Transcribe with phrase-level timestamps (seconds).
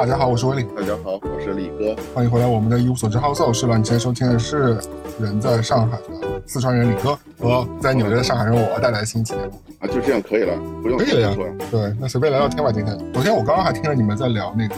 [0.00, 0.66] 大家好，我是威利。
[0.74, 1.94] 大家好，我是李哥。
[2.14, 3.76] 欢迎回来，我们的一无所知 House 我是了。
[3.76, 4.78] 你现在收听的是
[5.20, 11.36] 人在上海的四川人李哥和在纽约的上海人我带来的新节目啊，就这样可以了，不用可以了呀。
[11.70, 12.72] 对，那随便聊聊天吧。
[12.72, 14.74] 今天，昨天我刚刚还听了你们在聊那个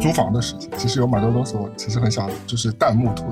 [0.00, 3.24] 租房的事情，其实有蛮多东西我其实很想就是弹幕吐，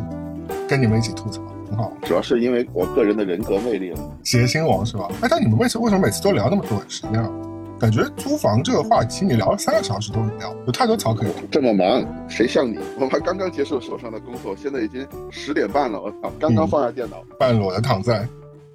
[0.69, 1.41] 跟你们一起吐槽，
[1.71, 1.91] 很好。
[2.03, 3.99] 主要是因为我个人的人格魅力了。
[4.23, 5.09] 谐星王是吧？
[5.23, 7.31] 哎，但你们为什为什么每次都聊那么短时间啊？
[7.79, 11.47] 感觉租房这个话题你聊了三个小时都能聊，有太多槽可以吐。
[11.51, 12.79] 这么忙，谁像你？
[12.99, 16.01] 我还刚刚结束手上的工作，现在已经十点半了。
[16.01, 18.27] 我操，刚刚放下电脑，半裸的躺在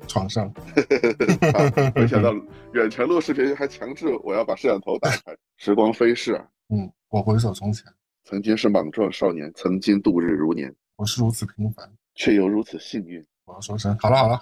[0.07, 0.45] 床上。
[0.45, 2.31] 啊没想到
[2.73, 5.35] 远程录视频还强制我要把摄像头打开。
[5.57, 7.85] 时光飞逝啊， 嗯，我回首从前，
[8.23, 11.89] 曾经是莽撞少年，曾经度日如年，我是如此平凡。
[12.13, 13.25] 却又如此幸运。
[13.45, 14.39] 我要说声好了好了。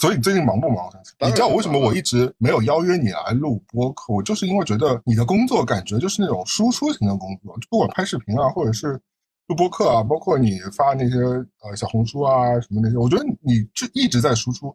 [0.00, 0.90] 所以你最近忙不忙？
[1.20, 4.12] 你知道我为什么我一直没有邀约你来录播客？
[4.12, 8.98] 我就是因为觉得你的工作感觉就是那种输出型的工作，就不管拍视频啊，或者是
[9.46, 14.74] 录播客啊，包括你发那些呃小红书啊什么那些，我觉得你就一直在输出。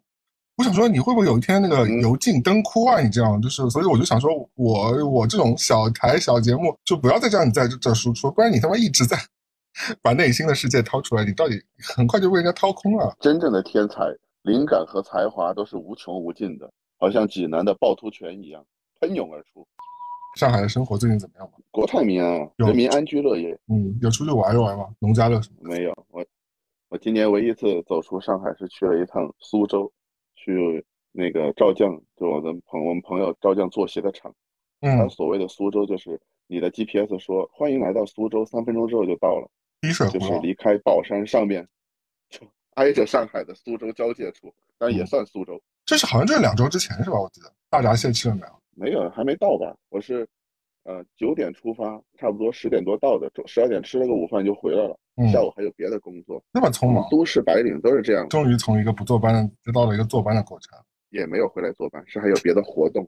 [0.55, 2.99] 我想说，你会不会有一天那个嗯油尽灯枯啊？
[3.01, 9.17] 你这样就是，所以我就想说，我我这种小台小节目就不要再叫你在这这输出，不然你他妈一直在
[10.01, 11.61] 把内心的世界掏出来，你到底
[11.95, 13.15] 很快就被人家掏空了。
[13.19, 14.01] 真正的天才，
[14.47, 18.65] 灵感和才华都是无穷无尽的，好像济南的趵突泉一样
[19.01, 19.67] 喷涌而出。
[20.37, 21.57] 上海的生活最近怎么样嘛？
[21.69, 23.59] 国泰民安啊，人民安居乐业。
[23.67, 24.87] 嗯，有出去玩一玩吗？
[24.99, 25.67] 农家乐什么？
[25.67, 26.25] 没有，我
[26.87, 29.91] 我今年唯一一次走出上海是去了一趟苏州，
[30.35, 34.33] 去那个赵将，就我的朋我们朋友赵将做鞋的厂。
[34.79, 39.49] 他嗯，所谓的苏州就是你的 GPS 说欢迎来到苏州，三分钟之后就到了，
[39.81, 41.67] 滴水湖就是离开宝山上面，就
[42.77, 45.59] 挨着上海的苏州交界处，但也嗯算苏州。
[45.83, 47.19] 这是好像这是两周之前是吧？
[47.19, 48.47] 我记得大闸蟹吃了没有？
[48.75, 49.75] 没有，还没到吧？
[49.89, 50.27] 我是，
[50.83, 54.97] 呃，九点出发，差不多十点多到的，十二点吃了个午饭就回来了。
[55.15, 56.43] 嗯，下午还有别的工作。
[56.51, 60.77] 那么匆忙，都市白领都是这样，终于从一个不坐班的得到了一个坐班的过程，
[61.09, 63.03] 也没有回来坐班，是还有别的活动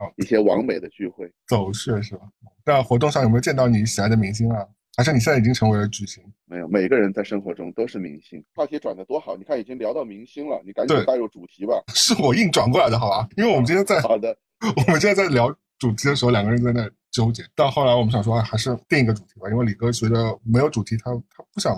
[0.00, 1.32] 哦，一些完美的聚会。
[1.46, 2.22] 走穴是吧？
[2.66, 4.66] 那活动上有没有见到你喜爱的明星啊？
[4.96, 6.22] 还是你现在已经成为了巨星？
[6.46, 8.44] 没有，每个人在生活中都是明星。
[8.54, 11.82] 话题转的多好，你看已经聊到明星了，你赶紧带入主题吧。
[11.94, 13.28] 是我硬转过来的，好吧？
[13.36, 14.36] 因为我们今天在好的，
[14.86, 17.42] 我们现在在聊主题的时候，两个人在那纠结。
[17.56, 21.74] 到后来我们想说，哎还是定一个主题吧，因为李哥觉得没有主题，他他不想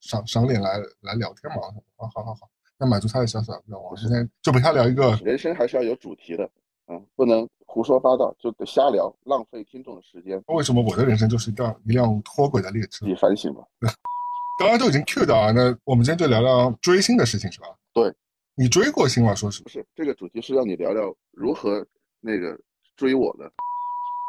[0.00, 1.62] 赏赏脸来来聊天嘛。
[1.96, 2.48] 啊，好好好，
[2.78, 3.90] 那满足他的小小愿望。
[3.90, 6.48] 我今天就陪他聊一个，人生还是要有主题的，
[6.86, 10.42] 嗯，不能胡说八道，就得瞎聊，浪费听众的时间。
[10.48, 13.14] 为什么我的人生就是一辆一辆脱轨的列车你？
[13.14, 13.62] 反省吧。
[14.58, 17.68] 刚刚都已经 Q 到啊，那我们今天就聊聊追星的事情，是吧？
[17.94, 18.12] 对，
[18.56, 19.32] 你追过星吗？
[19.36, 21.86] 说是不是这个主题是让你聊聊如何
[22.20, 22.58] 那个
[22.96, 23.48] 追我的。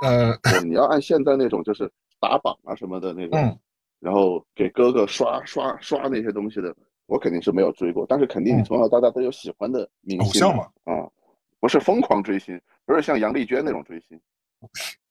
[0.06, 3.58] 呃，你要按现在那种就是打榜啊什么的那种，嗯
[4.00, 6.76] 然后给哥哥刷刷刷那些东西的，
[7.08, 11.10] 我肯定是没有追过，但是肯定你嗯从小到大都有喜欢的明星偶像嘛啊，
[11.62, 14.20] 不是疯狂追星，不是像杨丽娟那种追星，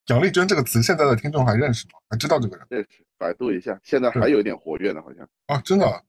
[0.08, 1.92] 杨丽娟这个词，现在的听众还认识吗？
[2.10, 5.60] 还知道这个人认识百度一下，现在还有一点活跃呢，好像啊？
[5.64, 6.02] 真的啊，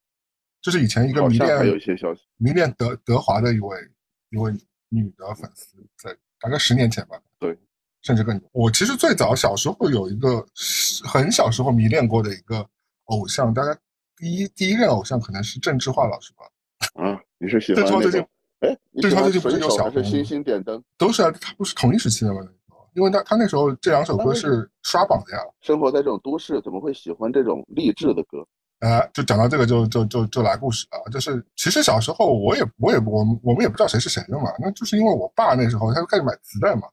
[0.59, 3.77] 就是以前一个迷恋还有一些消息，迷恋德德华的一位
[4.31, 4.51] 一位
[4.89, 7.55] 女的粉丝，在大概十年前吧，对，
[8.01, 8.49] 甚至更久。
[8.51, 10.43] 我其实最早小时候有一个
[11.03, 12.67] 很小时候迷恋过的一个
[13.05, 13.79] 偶像，大概
[14.17, 18.29] 第一第一任偶像可能是郑智化老师吧，啊，你是喜欢那郑智化最近种？
[18.61, 20.81] 哎，你郑智化喜欢最近不是有小还是星星点灯？
[20.97, 22.39] 都是啊，他不是同一时期的吗？
[22.93, 25.39] 因为他他那时候这两首歌是刷榜的呀。
[25.61, 28.45] 生活在这种都市，怎么会喜欢这种励志的歌？
[28.79, 36.87] 呃，就讲到这个就就就就来故事了，就是其实小时候我也我也我们我们也不知道谁是谁的嘛，那就是因为我爸那时候他就开始买磁带嘛，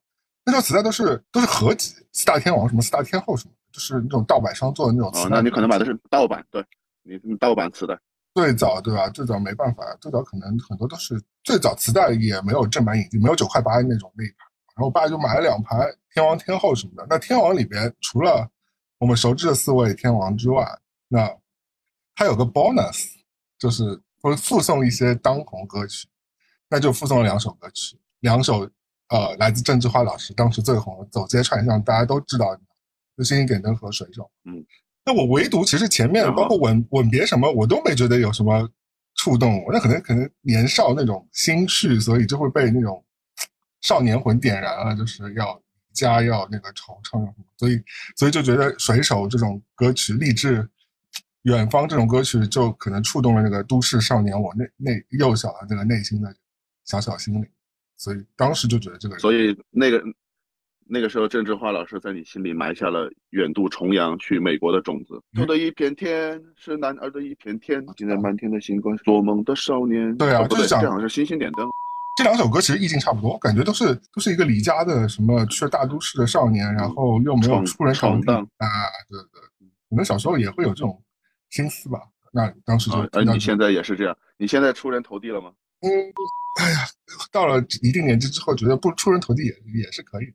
[0.45, 5.37] 那时候磁带都是都是合集，四大天王什么四大天后什么，就是那种盗版商做的那种磁哦，带。
[5.37, 6.65] 那你可能买的是盗版，对，
[7.03, 7.99] 你你盗版磁带。
[8.39, 9.09] 最早对吧？
[9.09, 14.47] 最早没办法，最早可能很多都是最早磁带也没有正版引进，没有九块八那种那一盘，
[14.77, 15.81] 然后我爸就买了两盘
[16.15, 17.05] 天王天后什么的。
[17.11, 18.49] 那天王里边除了
[18.99, 20.65] 我们熟知的四位天王之外，
[21.09, 21.29] 那
[22.15, 23.09] 它有个 bonus，
[23.59, 26.07] 就是会附送一些当红歌曲，
[26.69, 28.71] 那就附送了两首歌曲，两首
[29.09, 32.55] 呃来自郑智化老师当时最红《走街串巷》，大家都知道，
[33.17, 34.23] 就《星星点灯》和《水手》。
[34.45, 34.65] 嗯，
[35.09, 38.69] 那我唯独其实前面包括吻吻别什么，我都没觉得有什么
[39.15, 39.73] 触动我。
[39.73, 43.03] 那可能可能年少那种心绪，所以就会被那种
[43.81, 45.59] 少年魂点燃了，就是要
[45.95, 47.27] 家要那个惆怅
[47.57, 47.83] 所以
[48.17, 50.69] 所以就觉得水手这种歌曲励志。
[51.43, 56.35] 远方这种歌曲就可能触动了那个都市少年我内内幼小的这个内心的
[56.85, 57.49] 小小心灵，
[57.97, 60.03] 所以当时就觉得这个所以那个
[60.91, 65.21] 那个时候郑智化老师在你心里埋下了远渡重洋去美国的种子。
[65.37, 70.17] 嗯我的一片天是男儿的一片天，现在满天的星光，做梦的少年。
[70.17, 71.69] 对啊哦对，就是讲这好像是星星点灯。
[72.17, 78.67] 这两首歌其实意境差不多，感觉都是都是一个离家的什么去了大都市的少年，然后又没有闯出人头地闯荡啊，
[79.09, 81.01] 对对，可能小时候也会有这种
[81.51, 82.01] 心思吧。
[82.33, 85.53] 那当时就啊，而你现在也是这样，你现在出人头地了吗？
[85.83, 85.89] 嗯，
[86.61, 86.79] 哎呀，
[87.31, 90.33] 到了一定年纪之后，觉得不出人头地也也是可以的，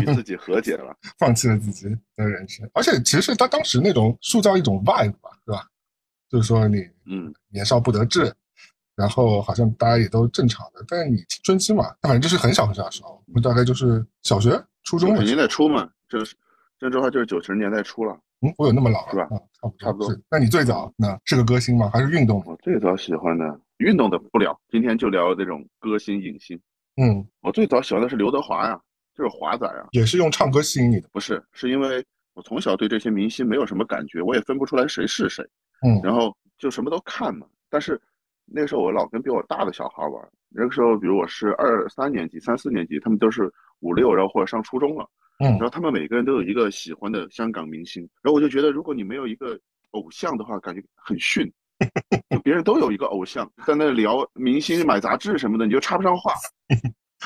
[0.00, 0.96] 与自己和解了。
[1.18, 1.86] 放弃了自己
[2.16, 2.68] 的人生。
[2.74, 5.66] 而且其实他当时那种塑造一种 vibe 吧，对吧？
[6.28, 8.34] 就是说你嗯，年少不得志，
[8.96, 14.50] 然后好像大家也都正常的，但是你青春期嘛，反正就是很小很小的时候，我大概就是小学、
[14.82, 16.34] 初中九十年的初嘛，这是
[16.78, 18.18] 郑智化就是九十年代初了。
[18.42, 19.78] 嗯，我有那么老是吧啊，差不多。
[19.78, 20.18] 差不多。
[20.28, 21.88] 那你最早那是个歌星吗？
[21.90, 22.42] 还是运动？
[22.44, 26.60] 我最早喜欢的运动的不聊，今天就聊这种歌星影星。
[27.00, 28.78] 嗯，我最早喜欢的是刘德华呀，
[29.16, 31.08] 就是华仔啊，也是用唱歌吸引你的。
[31.12, 32.04] 不是，是因为
[32.34, 35.42] 我从小对这些明星没有什么感觉，我也分不出来谁是谁，
[35.86, 37.46] 嗯然后就什么都看嘛。
[37.70, 38.00] 但是
[38.44, 45.08] 那个时候我老跟比我大的小孩玩，那个时候比如我是二三年级、三四年级，他们都是五六，然后或者上初中了。
[45.38, 49.58] 嗯然后他们每个人都有一个喜欢的香港明星，然后我就觉得，如果你没有一个
[49.90, 51.50] 偶像的话，感觉很逊。
[52.30, 56.32] 就别人都有一个偶像，在那聊明星、买杂志什么的，你就插不上话。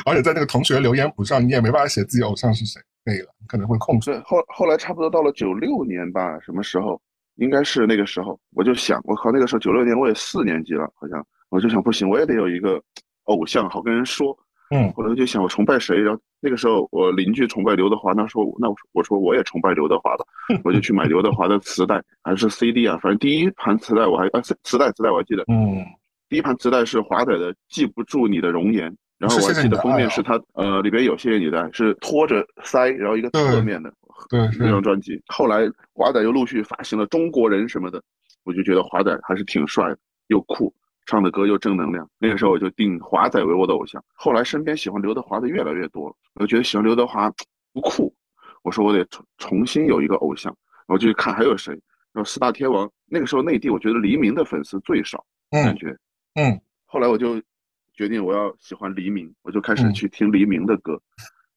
[0.05, 4.11] 而且在那个同学留言簿上，你也没办法写自己偶像是谁，那个可能会控制。
[4.11, 7.01] 对，后后来差不多到了九六年吧，什么时候？
[7.37, 12.83] 应该是那个时候，我就想，我靠，那个时候九六年我也四年级了，好像，我就想不行，我也得有一个
[13.25, 14.37] 偶像，好跟人说。
[14.73, 15.99] 嗯后来我就想，我崇拜谁？
[15.99, 20.25] 然后那个时候我邻居崇拜刘德华，那说那我说我也崇拜刘德华的，
[20.63, 25.85] 我就去买刘德华的磁带还是 CD 啊，反正第一盘磁带我还啊磁磁带磁带我还记得，嗯
[26.29, 28.89] 第一盘磁带是华仔的《记不住你的容颜》，
[29.21, 33.93] 然后我记得封面是他呃里边有谢谢你的爱，是拖着腮，然后一个侧面的
[34.31, 35.23] 对那张，专辑。
[35.27, 38.03] 后来华仔又陆续发行了《中国人》什么的，
[38.45, 40.75] 我就觉得华仔还是挺帅的，又酷，
[41.05, 42.09] 唱的歌又正能量。
[42.19, 44.03] 那个时候我就定华仔为我的偶像。
[44.15, 47.31] 后来身边喜欢刘德华的越来越多了，我就觉得喜欢刘德华
[47.75, 48.11] 不酷，
[48.63, 50.57] 我说我得重重新有一个偶像，
[50.87, 51.79] 我就去看还有谁。
[52.15, 55.95] 然后四大天王，那个时候内地我觉得黎明的粉丝最少，感嗯觉。
[56.37, 57.41] 嗯后来我就
[58.01, 59.93] 决定我要喜欢黎明，我就开始嗯。
[59.93, 60.99] 去听黎明的歌。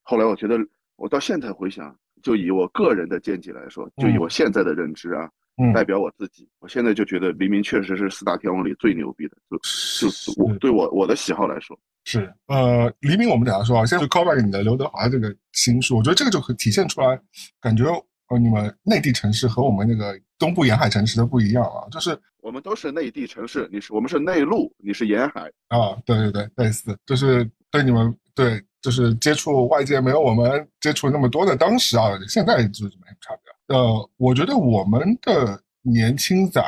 [0.01, 0.57] 后来我觉得，
[0.97, 4.19] 我到现在回想，就以我个人的见解来说，就以嗯。
[4.19, 9.57] 我现在的认知啊，嗯，代表我自己，我现在就觉得黎明确实是四大天王里最牛逼的，就
[10.01, 10.53] 就是我。
[10.57, 17.17] 对我我的喜好来说，是呃，黎明我们等下说啊，先就 call back 你的刘德华这个心术，我觉得这个就可体现出来，
[17.61, 17.85] 感觉
[18.27, 33.75] 呃你们内地城市和我们那个东部沿海城市的不一样啊，就是我们都是内地城市，你是我们是内陆，你是沿海，啊，对对对，类似，就是对你们对，就是接触外界没有我们接触那么多的，当时啊，现在就是没什么差别。
[33.77, 36.61] 呃，我觉得我们的年轻仔，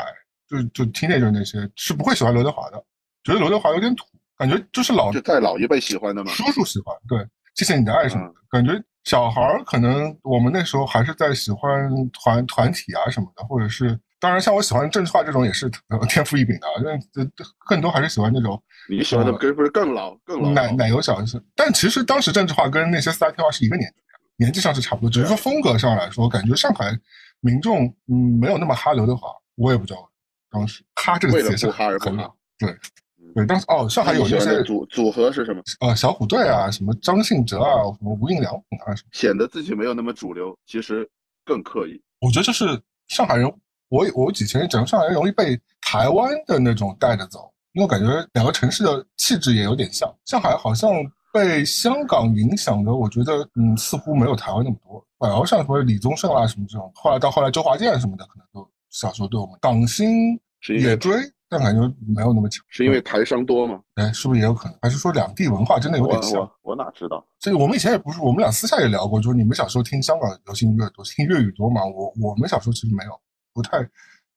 [0.48, 2.82] 就就 teenager 那些是不会喜欢刘德华的，
[3.26, 4.06] 觉得刘德华有点土，
[4.38, 6.32] 感觉就是老就在老一辈喜欢的嘛。
[6.32, 7.20] 叔叔喜欢，对，
[7.54, 23.96] 谢谢你的爱什么的，感觉小孩儿可能我们那时候还是在喜欢团团体啊什么的，或者是当然像我喜欢郑智化这种也是呃天赋异禀的啊， 但这更多还是喜欢那种你喜欢的歌不是更老更老奶奶油小子，但其实当时郑智化跟那些四大天王是一个年纪，
[24.38, 26.92] 年纪上是差不多，只是说风格上来说，感觉上海
[27.40, 29.28] 民众嗯没有那么哈刘德华，
[29.58, 30.10] 我也不知道
[30.50, 32.76] 当时哈这个词也是不哈而不哈，对
[33.36, 35.62] 对，当时哦上海有那你喜那些组组合是什么？
[35.82, 41.08] 呃小虎队啊，什么张信哲啊，什么无印良品啊什么，显得自己没有那么主流，其实
[41.46, 42.02] 更刻意。
[42.22, 43.46] 我觉得这是上海人，
[43.96, 50.14] 我我以前整个上海人容易被台湾的那种带着走，因为我感觉两个城市的气质也有点像。
[50.26, 50.92] 上海好像
[51.32, 55.02] 被香港影响的，我觉得嗯似乎没有台湾那么多。
[55.18, 60.38] 反而像什么李宗盛啊什么这种，后来到后来周华健什么的，可能都小时候对我们港星
[60.68, 61.16] 也追，
[61.48, 62.62] 但感觉没有那么强。
[62.68, 63.80] 是因为台商多吗？
[63.96, 64.78] 哎，是不是也有可能？
[64.82, 66.42] 还是说两地文化真的有点像？
[66.42, 67.26] 我我哪知道？
[67.40, 71.82] 这个我们以前也不是，我们俩私下也聊过，就是你们小时候听香港流行音乐多，听粤语多吗？
[71.86, 73.12] 我我们小时候其实没有，
[73.56, 73.80] 不太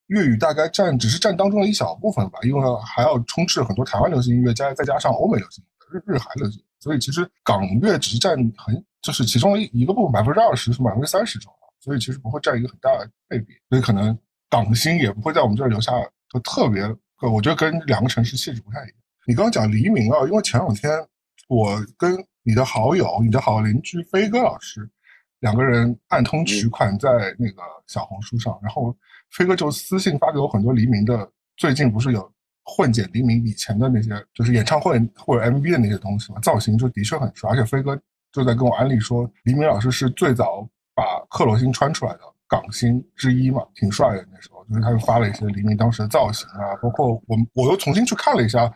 [0.07, 14.17] 粤语大概占只是占当中的一小部分吧，因为还要充斥很多台湾流行音乐，加再加上欧美流行、日日韩流行，所以其实港乐只是占很就是其中一一个部分百分之二十，是百分之三十左右，所以其实不会占一个很大的配比，所以可能
[14.49, 15.93] 港星也不会在我们这儿留下
[16.33, 16.83] 就特别，
[17.21, 18.97] 我觉得跟两个城市气质不太一样。
[19.27, 20.91] 你刚刚讲黎明啊，因为前两天
[21.49, 24.89] 我跟你的好友、你的好邻居飞哥老师
[25.41, 28.95] 两个人暗通取款在那个小红书上，然后
[29.31, 32.33] 飞哥就私信发给我很多黎明的，最近不是有
[32.65, 37.99] 混剪黎明以前的那些，就是演唱会或者 MV 的那些东西嘛，造型就的确很帅，而且飞哥
[38.33, 44.59] 就在跟我安利说，黎明老师是最早把克罗心穿出来的港星之一嘛，挺帅的那时候。
[44.69, 48.69] 就是他又发了一些黎明当时的造型啊，包括我我又重新去看了一下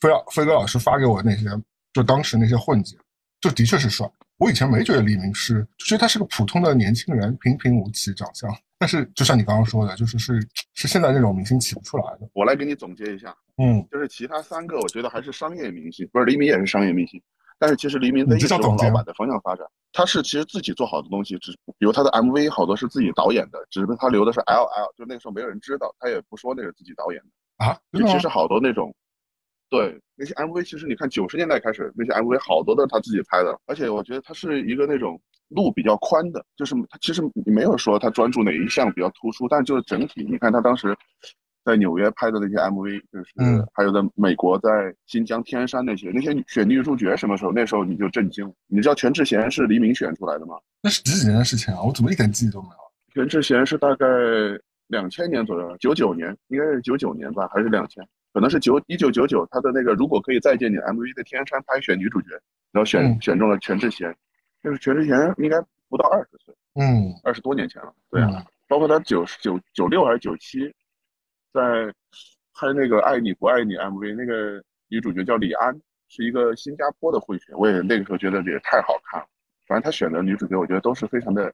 [0.00, 1.48] 飞飞哥老师发给我的那些，
[1.94, 2.98] 就当时那些混剪，
[3.40, 4.06] 就的确是帅。
[4.40, 8.50] 我以前没觉得黎明是，就觉得他是个普通的年轻人，平平无奇长相。
[8.78, 10.40] 但是就像你刚刚说的，就是是
[10.72, 12.26] 是现在这种明星起不出来的。
[12.32, 17.20] 我来给你总结一下，嗯，就是其他三个我觉得还是商业明星，不是黎明也是商业明星，
[17.58, 19.66] 但是其实黎明在一直往老板的方向发展。
[19.92, 27.78] 他是其实自己做好的东西，只比如他的 MV 好多是自己导演的，只是他留的是 LL，就那个时候没有人知道，他也不说那是自己导演的啊。
[27.92, 28.90] 就其实好多那种。
[29.70, 40.94] 对那些 MV，其实你看九十年代开始那些 MV 好多都是他自己拍的，而且我觉得他是一个那种路比较宽的，就是他其实没有说他专注哪一项比较突出，但就是整体，你看他当时
[41.64, 44.68] 在纽约拍的那些 MV，就是还有在美国在
[45.06, 47.52] 新疆天山那些那些选女主角什么时候？
[47.52, 50.56] 那时候你就震惊，你知道全智贤是黎明选出来的吗？
[50.82, 51.82] 那是几几年的事情啊？
[51.82, 52.74] 我怎么一点记忆都没有？
[53.14, 54.06] 全智贤是大概
[54.88, 58.04] 两千年左右，九九年应该是九九年吧，还是两千？
[58.32, 62.28] 可能是九一九九九，他的那个如果可以再见你 MV 在天山拍选女主角，
[62.70, 64.16] 然后选选中了全智贤，
[64.62, 70.72] 就是全智贤应该不到二十岁，嗯，二十多年前了，对啊，包括他九九九六还是九七，
[71.52, 71.60] 在
[72.54, 75.74] 拍那个爱你不爱你 MV，那个女主角叫李安，
[76.08, 79.26] 是一个新加坡的混血，我也那个时候觉得也太好看了，
[79.66, 81.52] 反正他选的女主角我觉得都是非常的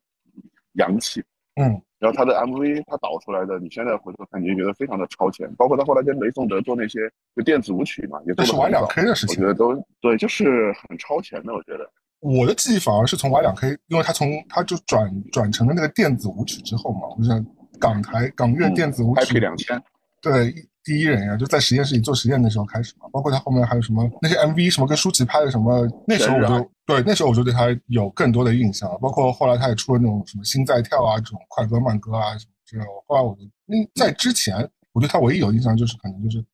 [0.73, 1.81] 洋气，嗯。
[2.07, 5.53] 然后他的 MV 他导出来的，你现在回头看，你就觉得非常的超前。
[5.57, 7.01] 包括他后来跟雷颂德做那些
[7.35, 9.43] 就电子舞曲嘛，也都是 Y 两 K 的事情。
[9.43, 11.53] 我觉得都对，就是很超前的。
[11.53, 17.45] 我觉得我的记忆反而是从 Y 两 K，因为他从他就转转成了那个电子舞曲之后嘛，我想
[17.81, 19.41] 港台港乐电子舞曲。
[19.41, 19.83] 两千。
[20.31, 23.09] 对，第一人呀，就在实验室里做实验的时候开始嘛。
[23.13, 28.91] 包括他后面还有什么那些 MV，什么跟舒淇拍的什么，那时候我就对那时候我就对他有更多的印象。
[29.01, 32.89] 包括后来他也出了那种什么心在跳啊，这种快歌慢歌啊什么之类的。
[33.07, 36.45] 后来我就，那，在之前我对他唯一有印象就是可能就是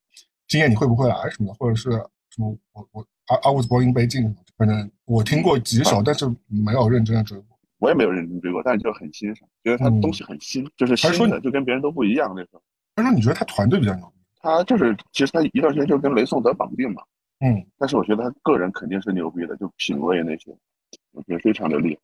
[0.49, 7.47] 今夜你会不会来什么的，或者是什么我我 I I was born in Beijing，反正我听过几首，但是没有认真的追过。
[7.79, 12.63] 我也没有认真追过，但是就很欣赏，觉得他东西很新，就是新的，就跟别人都不一样那时候。
[12.95, 14.13] 他说：“你觉得他团队比较牛？
[14.41, 17.03] 他就是，其实他一段时间就跟雷颂德绑定嘛。
[17.41, 20.55] 嗯，但是我觉得他个人肯定是牛逼的，就品味那些，
[21.13, 22.01] 我觉得非常的厉害。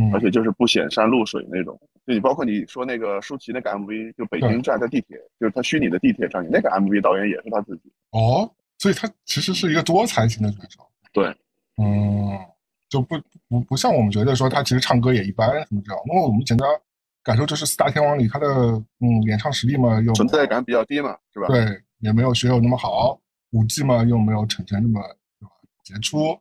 [0.00, 1.78] 嗯，而且就是不显山露水那种。
[2.06, 7.92] 就你包括你说那个舒淇那个 MV，就北京站在地铁，就是他虚拟的地铁上，那个 MV 导演也是他自己。
[8.10, 10.80] 哦，所以他其实是一个多才型的选手。
[11.12, 11.28] 对，
[11.76, 12.38] 嗯，
[12.88, 13.16] 就不
[13.48, 16.64] 不不像我们觉得说他其实唱歌也一般什么这样，因为我们觉得。”
[17.22, 18.46] 感受就是四大天王里他的
[19.00, 21.46] 嗯演唱实力嘛，又存在感比较低嘛，是吧？
[21.48, 23.20] 对，也没有学友那么好，
[23.50, 25.00] 舞技嘛又没有陈晨那么
[25.84, 26.38] 杰出，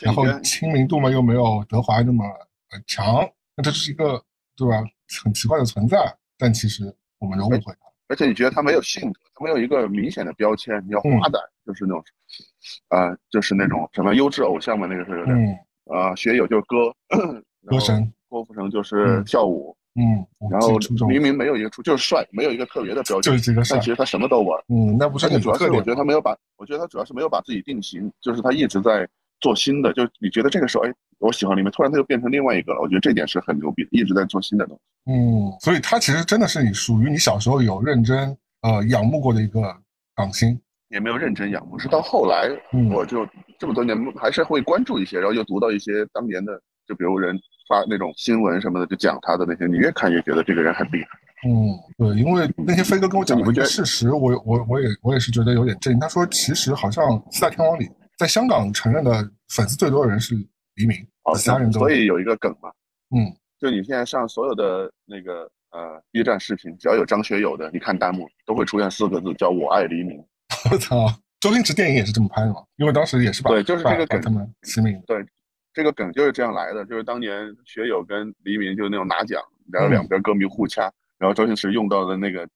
[0.00, 2.24] 然后亲民度嘛又没有德华那么
[2.86, 4.22] 强，那这是一个
[4.56, 4.82] 对吧？
[5.22, 5.98] 很奇怪的存在。
[6.36, 7.78] 但其实我们都误会他。
[8.08, 12.04] 而且你觉得他没有性格，他没有一个明显的标签，你要花旦就是那种，
[12.88, 16.94] 啊，就是那种什么优质偶像嘛，那个是有点，啊，学友就是歌
[17.66, 19.76] 歌神，郭富城就是跳舞。
[19.96, 23.76] 嗯，然后明明没有一个出，就是帅，没有一个特别的标准，就是这个帅。
[23.76, 24.60] 但其实他什么都玩。
[24.68, 29.08] 嗯，那不是你主要是我觉得他没有把，我觉得他主要是没有把自己定型，就是他一直在
[29.40, 29.92] 做新的。
[29.92, 32.80] 就你觉得这个时候，哎，我喜欢里面，突然他又变成另外一个了。
[32.80, 35.12] 我觉得这点是很牛逼的，一直在做新的东西。
[35.12, 39.60] 嗯，所以他其实真的是你属于你小时候有认真呃仰慕过的一个
[40.16, 40.58] 港星，
[40.88, 42.50] 也没有认真仰慕，是到后来
[42.92, 43.24] 我就
[43.60, 47.38] 这么多年还是会关注一些，然后又读到一些当年的，就比如人。
[47.66, 51.08] 发那种新闻什么的，就讲他的那些，你越看越觉得这个人很厉害。
[51.48, 55.98] 嗯，对，因为那些飞哥跟我讲一个事实，我我我也我也是觉得有点震惊。
[55.98, 57.88] 他说，其实好像四大天王里，
[58.18, 59.10] 在香港承认的
[59.48, 60.34] 粉丝最多的人是
[60.74, 60.94] 黎明，
[61.36, 61.80] 其他人都。
[61.80, 62.68] 所以有一个梗嘛，
[63.16, 70.22] 嗯，就你现在上所有的那个呃 B 站视频，只要有张学友的，你看弹幕都会出现四个字，叫我爱黎明。
[70.70, 71.10] 我操，
[71.40, 72.56] 周星驰电影也是这么拍的嘛？
[72.76, 75.02] 因为当时也是把对，就是这个梗他们齐名。
[75.06, 75.24] 对。
[75.74, 82.46] 这个梗就是这样来的，就是当年学友跟黎明就那种拿奖，然后两边歌迷互掐，然后周星驰用到的那个《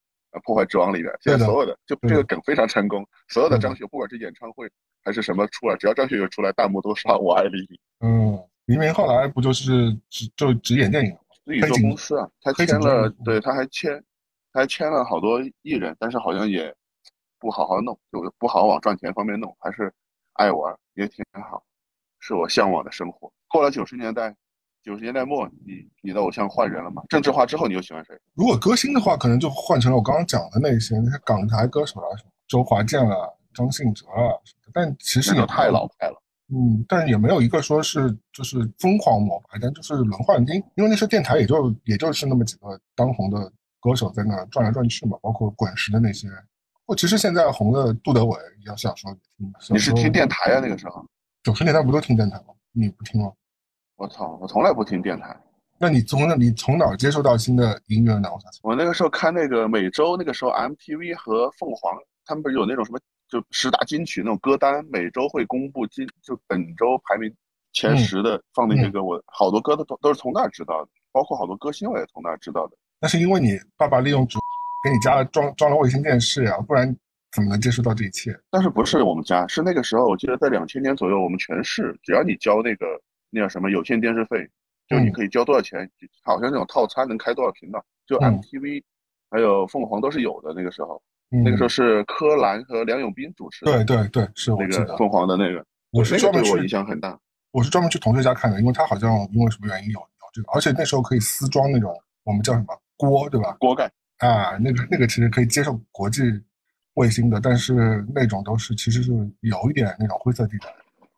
[0.44, 4.70] 破坏之王》里边，现在所有的就这个梗非常成功，所有的张学不管是演唱会
[5.02, 7.78] 还是什么出来，只要张学友出来，弹幕都刷我爱黎明。
[8.00, 11.18] 嗯，黎明后来不就是只就只演电影吗？
[11.44, 14.00] 自己做公司啊，他签了，对，他还签，
[14.52, 16.72] 他还签了好多艺人，但是好像也
[17.40, 19.92] 不好好弄，就不好往赚钱方面弄，还是
[20.34, 21.64] 爱玩，也挺好。
[22.20, 23.32] 是我向往的生活。
[23.48, 24.34] 过了九十年代，
[24.82, 27.02] 九十年代末，你你的偶像换人了吗？
[27.08, 28.18] 政治化之后，你又喜欢谁？
[28.34, 33.16] 如果歌星的话，可能就换成了我刚刚讲的那些那些港台歌手啊，什么周华健啊、
[33.54, 34.34] 张信哲啊。
[34.72, 36.22] 但其实也太老派了。
[36.50, 46.28] 嗯，但也没有一个说是就是疯狂膜拜，但就是轮换听，因为那时候电台也就也就是那么几个当红的歌手在那转来转去嘛，包括滚石的那些。
[46.86, 49.52] 我其实现在红的杜德伟，要想说听。
[49.70, 50.60] 你是听电台啊？
[50.60, 51.04] 那个时候
[51.48, 52.52] 九十年代不都听电台吗？
[52.72, 53.32] 你不听吗？
[53.96, 55.34] 我操，我从来不听电台。
[55.78, 58.28] 那你从那你从哪儿接受到新的音乐呢？
[58.30, 63.00] 我想我那个时候看那个每周那个时候 MTV 和凤凰，他们不是有那种什么
[63.30, 67.34] 就十大金曲那种歌单，每周会公布今就本周排名
[67.72, 72.76] 前十的放那些歌，我好多歌都都是从那儿知道的，包括好多歌星我也从那儿知道的。
[73.00, 74.38] 那是因为你爸爸利用主。
[74.84, 76.96] 给你家装装了卫星电视呀，不然
[77.32, 78.34] 怎么能接触到这一切？
[78.50, 82.86] 但是不是我们家，是那个时候，我记得在两千年左右，我们全市只要你交那个
[83.30, 84.48] 那叫什么有线电视费，
[84.88, 85.88] 就你可以交多少钱，
[86.22, 88.82] 好像那种套餐能开多少频道，就 MTV，
[89.30, 90.52] 还有凤凰都是有的。
[90.54, 91.02] 那个时候，
[91.44, 93.64] 那个时候是柯蓝和梁永斌主持。
[93.64, 97.18] 对对对，是那个凤凰的那个，我是专门对我影响很大。
[97.50, 101.94] 我是专门去同学家看的，因为他好像因为什么原因有有这个，而且那时候可以私装那种
[102.24, 102.66] 我们叫什么
[102.96, 103.56] 锅，对吧？
[103.60, 103.90] 锅盖。
[104.18, 106.22] 啊，那个那个其实可以接受国际
[106.98, 110.66] 卫星的，但是那种都是其实是有一点那种灰色地带。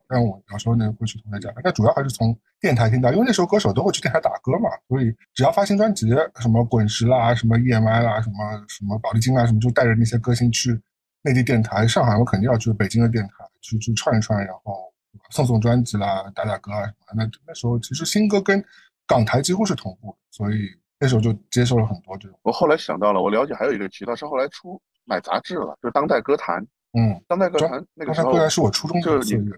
[0.06, 6.08] 但我有时候呢会去同学家，但主要还是从电台听到，因为那时候歌手都会去电台打歌嘛，所以只要发新专辑，
[6.40, 8.36] 什么滚石啦，什么 EMI 啦，什么
[8.68, 10.78] 什么宝丽金啊，什么就带着那些歌星去
[11.22, 14.92] 内地电台，上海我肯定要去北京的电台去去串一串，然后
[15.30, 17.14] 送送专辑啦，打打歌啊什么。
[17.14, 18.62] 那那时候其实新歌跟
[19.06, 20.68] 港台几乎是同步，所以。
[21.02, 22.38] 那时候就接受了很多这种。
[22.42, 24.78] 我后来想到了，我了解还有一个渠道是后来出
[25.10, 26.62] 买杂志了，就是《当代歌坛》。
[26.92, 29.50] 嗯，当代歌坛那个时候，歌坛是我初中就是你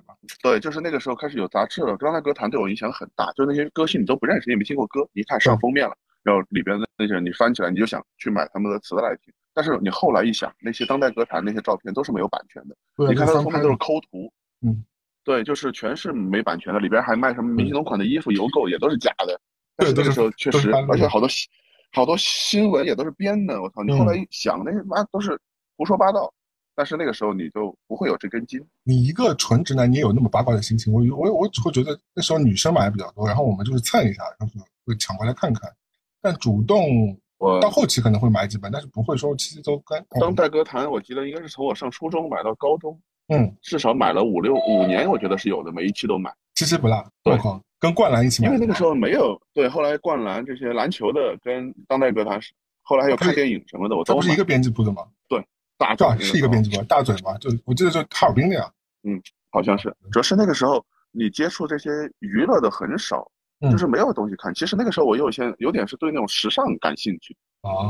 [0.43, 1.97] 对，就是那个时候开始有杂志了。
[1.99, 9.33] 当代歌坛对我影响很大，就那些歌星你都不认识，你也没听过歌，一看上封面了，然后里边的那些你翻起来，你就想去买他们的磁带来听。
[9.55, 12.77] 但是你后来一想，那些当代歌坛那些照片都是没有版权的，
[13.09, 14.31] 你看它的封面都是抠图。
[14.61, 14.85] 嗯，
[15.25, 19.41] 对，就是全是没版权的，里边还卖什么明星同款的衣服、邮购也都是假的。
[19.77, 21.27] 但是那个时候确实，而且好多。
[21.93, 23.83] 好多新闻也都是编的，我操！
[23.83, 25.39] 你后来一想，那妈都是
[25.77, 26.33] 胡说八道。
[26.75, 28.59] 但是那个时候你就不会有这根筋。
[28.83, 30.91] 你一个纯直男，你也有那么八卦的心情？
[30.91, 35.71] 我我我只会觉得那时候女生买的比较多，然后我们就是蹭一下，然后会抢过来看看。
[36.23, 40.03] 但主动，我到后期可能会买几本，但是不会说期期都跟。
[40.19, 42.99] 当代歌坛，我记得应该是从我上初中买到高中，
[43.33, 47.05] 嗯，至少买了五六五年，我觉得是有的，每一期都买，期期不落。
[47.23, 47.39] 对。
[47.81, 55.03] 跟灌篮一起买，因为那个时候没有对，后来灌篮这些篮球的跟当代歌坛是，后来还有看电影什么的，我都不是一个编辑部的吗？
[55.29, 55.45] 对，
[55.77, 58.71] 大嘴是一个编辑部，大嘴嘛，就我记得就哈尔滨的呀。
[59.03, 61.91] 嗯，好像是，主要是那个时候你接触这些
[62.21, 63.29] 娱乐的很少，
[63.69, 64.55] 就是没有东西看。
[64.55, 67.37] 其实那个时候我有些有点是对那种时尚感兴趣，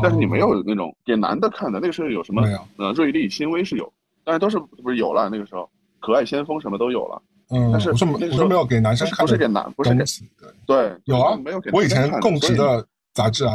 [0.02, 1.78] 但是你没有那种给男的看的。
[1.81, 2.42] 那个时候有什么？
[2.78, 3.92] 呃，瑞丽、新威是有，
[4.24, 5.28] 但是都是不是有了？
[5.28, 5.68] 那个时候
[6.00, 7.22] 可爱先锋什么都有了。
[7.50, 10.04] 嗯，但是我说我说没有给男生看，不是给男，不是给
[10.66, 11.70] 对，有啊，没有给。
[11.70, 13.54] 我以前供职的杂志啊，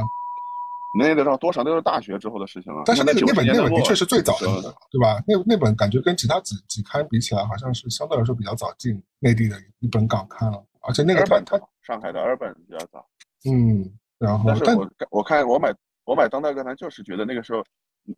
[0.99, 2.84] 那个多少都是大学之后的事情了。
[2.86, 4.47] 但是那个那本那本的确是最早的，
[4.91, 5.19] 对吧？
[5.25, 10.63] 那那本感觉跟其他几几刊比起来，好像是相对来说比较早进内地的一本港刊了。
[10.82, 13.03] 而且那个本它上海的二本比较早。
[13.49, 13.84] 嗯，
[14.19, 15.73] 然后但是我我看我买
[16.06, 17.63] 我买当代歌坛就是觉得那个时候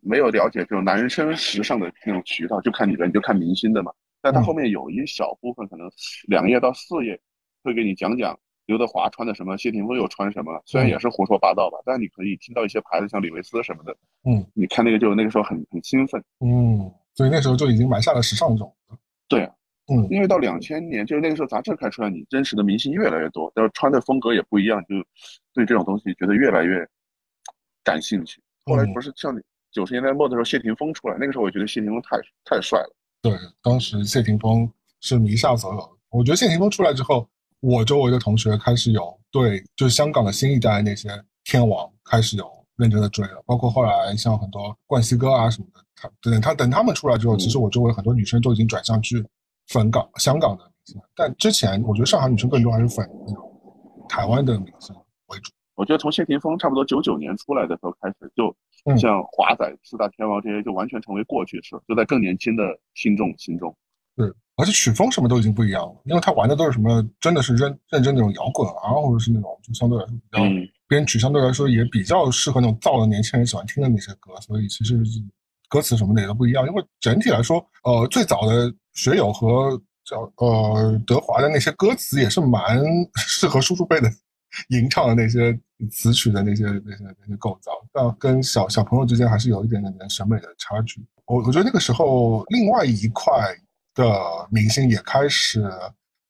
[0.00, 3.92] 没有了解这种男生时尚的那种渠道，就看女的，你就看明星的嘛。
[4.20, 5.90] 但他后面有一小部分，可能
[6.28, 7.18] 两页到四页，
[7.62, 10.62] 会给你讲讲刘德华穿的什么，谢霆锋又穿什么。
[10.66, 13.96] 虽然也是胡说八道吧，但你可以听到一些牌子，像李维斯什么的。
[14.24, 16.22] 嗯，你看那个就那个时候很很兴奋。
[16.40, 18.96] 嗯，所以那时候就已经埋下了时尚种子。
[19.26, 19.44] 对，
[19.86, 24.96] 嗯，因为到两千年，就是那个时候杂志开出来，你认识的明星越来越多，然后穿的风格也不一样，就
[25.54, 26.86] 对这种东西觉得越来越
[27.82, 28.42] 感兴趣。
[28.66, 29.34] 后来不是像
[29.72, 32.96] 九十年代末的时候，谢霆锋出来，那个时候我觉得谢霆锋太太帅了。
[33.22, 35.98] 对，当时谢霆锋是迷下所有。
[36.10, 37.28] 我觉得谢霆锋出来之后，
[37.60, 41.08] 我周围的同学开始有对，就是香港的新一代那些
[41.44, 43.42] 天王开始有认真的追了。
[43.46, 49.24] 包括后来像很多冠希哥啊什么的，他等他等他们出来之后，其实我周围很多女生都已经转向去
[49.68, 51.00] 粉港、香港的明星。
[51.14, 55.52] 但之前我觉得上海女生更多还是粉那种台湾的明星为主。
[55.74, 58.52] 我觉得从谢霆锋差不多九九年出来的时候开始就。
[58.98, 62.64] 像华仔、四大天王这些就完全成为过去式，就在更年轻的
[62.94, 63.74] 听众心中。
[64.16, 70.42] 对，而且曲风什么都已经不一样了，因为他玩的都是什么，真的是认认真那种摇滚啊，或者是那种就相对来说比较
[70.88, 75.00] 编曲，相对来说也比较适合那种燥的年轻人喜欢听的那些歌，所以其实
[75.68, 76.66] 歌词什么的也都不一样。
[76.66, 82.82] 因为整体来说，呃，最早的学友和叫呃德华的那些歌词也是蛮
[83.16, 84.10] 适合叔叔辈的。
[84.68, 85.58] 吟唱的那些
[85.90, 91.04] 词曲的那些那些那些构造，但跟小小朋友之间还是有一点点审美的差距。
[91.26, 93.32] 我我觉得那个时候，另外一块
[93.94, 94.04] 的
[94.50, 95.64] 明星也开始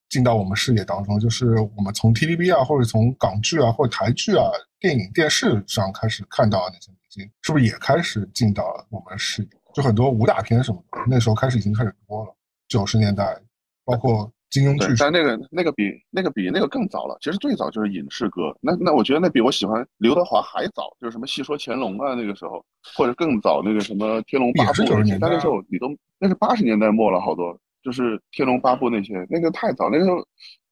[0.08, 4.44] 进到我们视野当中，就是我们从 TVB 啊，或者从港剧啊，或者台剧啊、
[4.78, 9.48] 电影、电视上开始看到那些明星，是不是也开始进到了我们视野？
[9.72, 12.36] 就很多武打片什么的，那时候开始已经开始多了。
[12.68, 13.40] 九十年代，
[13.84, 17.16] 包括金庸剧，但那个那个比那个比那个更早了。
[17.20, 22.64] 其实最早就是影视歌，那那我觉得那比我喜欢刘德华还早，就是什么戏说乾隆啊那个时候，
[22.96, 25.86] 或者更早那个什么天龙八部九十年代，但那时候你都
[26.18, 30.16] 那是八十年代末了，好多就是天龙八部那些，那个太早，那个时候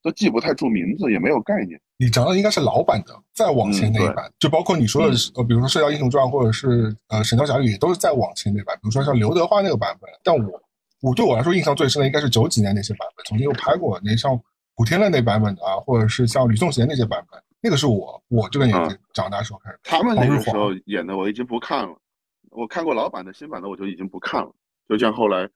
[0.02, 1.80] 都记不太住名字，也没有概念。
[1.98, 8.74] 你讲的应该是老版的，再往前那一版，就包括你说的，呃，比如说《射雕英雄传》或者是呃《神雕侠侣》，也都是再往前那版。
[8.76, 10.60] 比如说像刘德华那个版本，但我。
[11.00, 14.38] 我对我来说印象最深的应该是九几年那些版本，曾经有拍过那像
[14.74, 19.78] 古天乐那版本的啊，或者是像吕颂贤那些版本，那个是我我这个年纪长大时候开始。
[19.84, 21.96] 他们那个时候演的我已经不看了，
[22.50, 24.52] 我看过老版的新版的我就已经不看了。
[24.88, 25.48] 就像后来，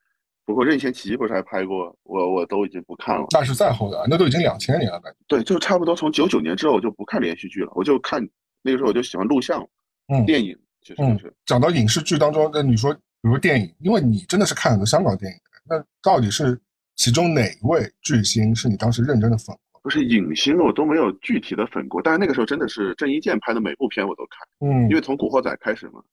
[0.45, 3.25] 不过任贤齐不是还拍过，我我都已经不看了。
[3.31, 5.17] 那是再后的，那都已经两千年了感觉。
[5.27, 8.25] 对，就差不多从九九年之后我就不看连续剧了，我就看
[8.61, 9.61] 那个时候我就喜欢录像，
[10.07, 11.33] 嗯，电影其实是。
[11.45, 12.95] 讲到影视剧当中，那你说。
[13.23, 16.59] 比如电影，因为你真的是看很多香港电影，那到底是
[16.97, 19.79] 其中哪一位巨星是你当时认真的粉过？
[19.81, 22.01] 不是影星，我都没有具体的粉过。
[22.01, 26.03] 但是那个时候真的是郑伊健拍的每部片我都看，嗯，因为从《古惑仔》开始嘛，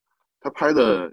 [0.40, 1.12] 他拍的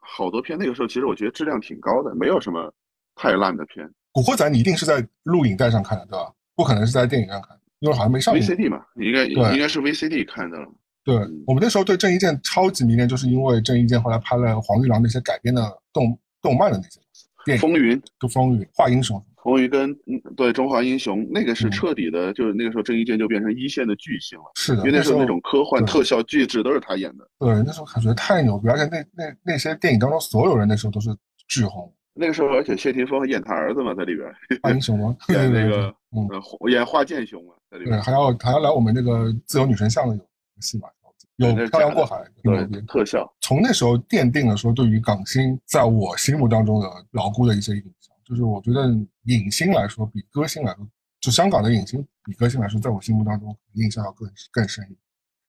[0.00, 2.74] 好多片，那个时候其实我觉得质量挺高的，没有什么
[3.14, 3.86] 太烂的片。
[4.10, 6.32] 《古惑仔》你一定是在录影带上看的，对吧？
[6.56, 10.58] 不可能是在电影上看，因为好像没上 VCD 嘛，应该应该是 VCD 看的。
[11.04, 17.00] 对我们那时候对郑伊健超级迷恋，就是因为郑伊健后来拍了黄玉郎那些改编的动动漫的那些
[17.44, 19.96] 电影，风云跟风云画英雄，风云跟
[20.36, 24.44] 对中华英雄那个是彻底的，就是那个时候郑伊健就变成一线的巨星了。
[24.56, 27.26] 是的，因为那时候那种科幻特效巨制都是他演的。
[27.38, 31.08] 对，那时候感觉太牛逼，而且那那那些电影当中所有人那时候都是
[31.48, 31.92] 巨红。
[32.12, 34.28] 那个时候，而且谢霆锋演他儿子嘛，在里边
[34.62, 35.16] 画英雄吗？
[35.28, 36.28] 演那个嗯，
[36.70, 37.96] 演画剑雄嘛，在里边。
[37.96, 40.22] 对，还要还要来我们那个自由女神像的有
[40.60, 40.88] 戏嘛。
[41.36, 43.26] 有漂洋过海，对特效。
[43.40, 48.86] 从那时候奠定了说，对于港星在我心目当中的牢固的一些印象，就是我觉得
[49.24, 50.86] 影星来说，比歌星来说，
[51.18, 54.98] 就香港的影星比歌星来说，在我心目当中印象要更更深一点。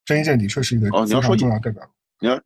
[0.06, 1.82] 郑伊健的确是一个非常重要代表。
[2.20, 2.40] 你要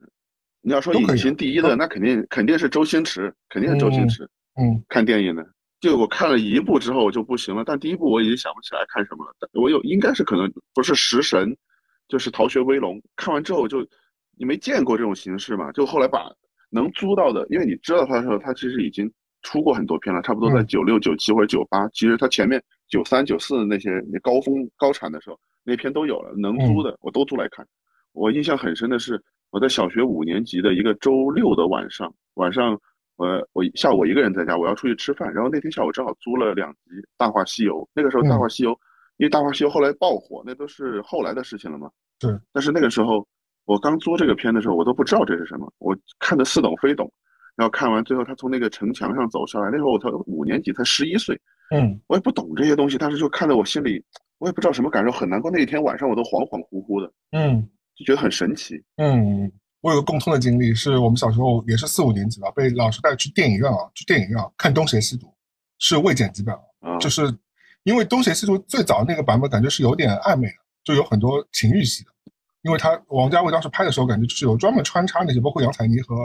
[0.61, 4.29] 你要说影星第一的，那肯定肯定是周星驰，肯定是周星驰。
[4.61, 5.46] 嗯，看电影的，
[5.79, 9.33] 就我看了一部之后我就不行了，但第一部我已经想不起来看什么了。
[9.52, 11.57] 我有应该是可能不是食神。
[12.08, 13.86] 就是《逃学威龙》，看完之后就
[14.38, 15.72] 你没见过这种形式嘛？
[15.72, 16.30] 就后来把
[16.70, 19.10] 能租到的，因为你知道他的时候，他其实已经
[19.42, 21.88] 出过很多片了，差不多在九六、九七或者九八。
[21.88, 27.66] 其实他前面九三、九四那些那高峰高产的时候，那片都有了，能租的我都租来看。
[28.12, 32.78] 我印象很深的是，我在小学五年级的一个周六的晚上，晚上
[33.16, 36.78] 我我下午我一个人在家，我要出去吃饭，然后那天下午正好租了两集
[37.16, 38.72] 《大话西游》，那个时候《大话西游》。
[39.18, 41.90] 因为《大话西游》后来爆火，那都是后来的事情了嘛。
[42.18, 42.31] 对。
[42.52, 43.26] 但是那个时候，
[43.64, 47.11] 我刚租这个片的时候，我都不知道这是什么，我看的似懂非懂。
[47.57, 51.35] 然后看完最后，他从那个城墙上走下来，那时候我才五年级，才十一岁。
[51.70, 51.98] 嗯。
[52.07, 54.05] 我也不懂这些东西，但是就看得我心里，
[54.38, 55.50] 我也不知道什么感受，很难过。
[55.50, 57.11] 那一天晚上，我都恍恍惚惚的。
[57.33, 57.66] 嗯。
[57.96, 58.74] 就觉得很神奇。
[58.96, 59.50] 嗯。
[59.81, 65.26] 我有个共通的经历，是我们小时候也是四五年级吧，被老师带去电影院啊，去电影院啊看《东邪西毒》，
[65.79, 67.22] 是未剪辑版啊，就是。
[67.87, 72.11] 因为《东邪西毒》最早那个版本感觉是有点暧昧的，就有很多情欲戏的。
[72.62, 76.16] 因为他王家卫当时拍的时候，感觉就是有专门穿插那些，包括杨采妮和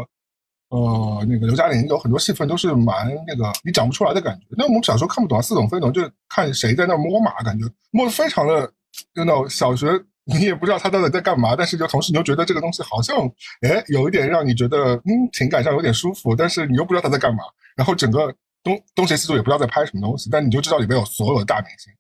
[0.70, 4.48] 呃那个刘嘉玲，有很多戏份都是蛮那个你讲不出来的感觉。
[4.58, 8.66] 那我们小时候看不懂，似懂非懂，就看谁在那摸马，感觉摸得非常的
[9.14, 9.88] 就那种小学，
[10.24, 13.16] 你也不知道他到底在干嘛，但是就同时你又觉得这个东西好像
[13.62, 17.44] 哎有一点让你觉得嗯情感上有点舒服，但是你又不知道他在干嘛，
[17.76, 18.36] 然后整个。
[18.64, 21.92] 东东邪西毒也不知道在拍什么东西，但你就知道里面有所有的大明星，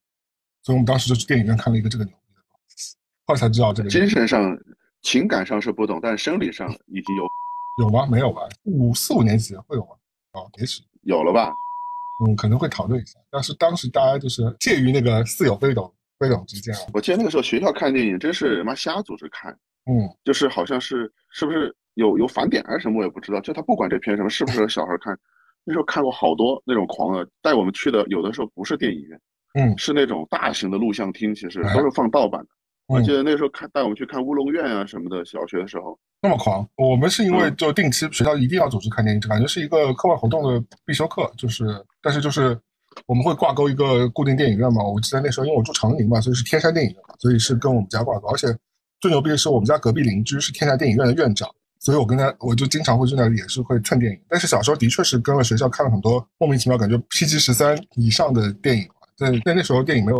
[0.63, 2.95] 所以我们当时就去电影院看了一个这个牛逼的东西，
[3.25, 3.89] 后来才知道这个。
[3.89, 4.55] 精神上、
[5.01, 7.27] 情感上是不懂，但是生理上已经有
[7.79, 8.05] 有吗？
[8.05, 8.41] 没有吧？
[8.65, 9.89] 五四五年级会有吗？
[10.33, 11.51] 哦，也许有了吧？
[12.23, 13.17] 嗯，可能会讨论一下。
[13.31, 16.81] 但是当时大家就是介于那个似有非懂、非懂之间啊。
[16.93, 19.51] 我记得那个时候学校看电影真是妈瞎组织看，
[19.87, 23.41] 嗯，就是好像是是不是有有返点还是什么，我也不知道。
[23.41, 25.17] 就他不管这片什么适不适合小孩看。
[25.63, 29.19] 那时候看过好多那种狂热，带我们去的有的时候不是电影院，
[29.53, 32.47] 嗯，是那种大型的录像厅，其实都是放盗版的。
[32.87, 36.67] 我记得那时候看带我们去看《乌龙院》啊什么的，小学的时候那么狂。
[36.75, 41.31] 我们是因为就定期学校一定要组织看电影，感觉是一个课外活动的必修课。
[41.37, 41.63] 就是，
[42.01, 42.59] 但是就是
[43.05, 44.83] 我们会挂钩一个固定电影院嘛。
[44.83, 48.27] 我记得那时候因为我住长宁嘛，所以是天山电影院，所以是跟我们家挂钩。
[48.27, 48.47] 而且
[48.99, 51.47] 最牛逼的是我们家隔壁邻居是天下电影院的院长。
[51.81, 54.19] 所以，我跟他，我就经常会去那里，也是会蹭电影。
[54.29, 60.19] 但是小时候的确是跟了学校看了很多莫名其妙、感觉 PG 十三以上的电影，在在那时候电影没有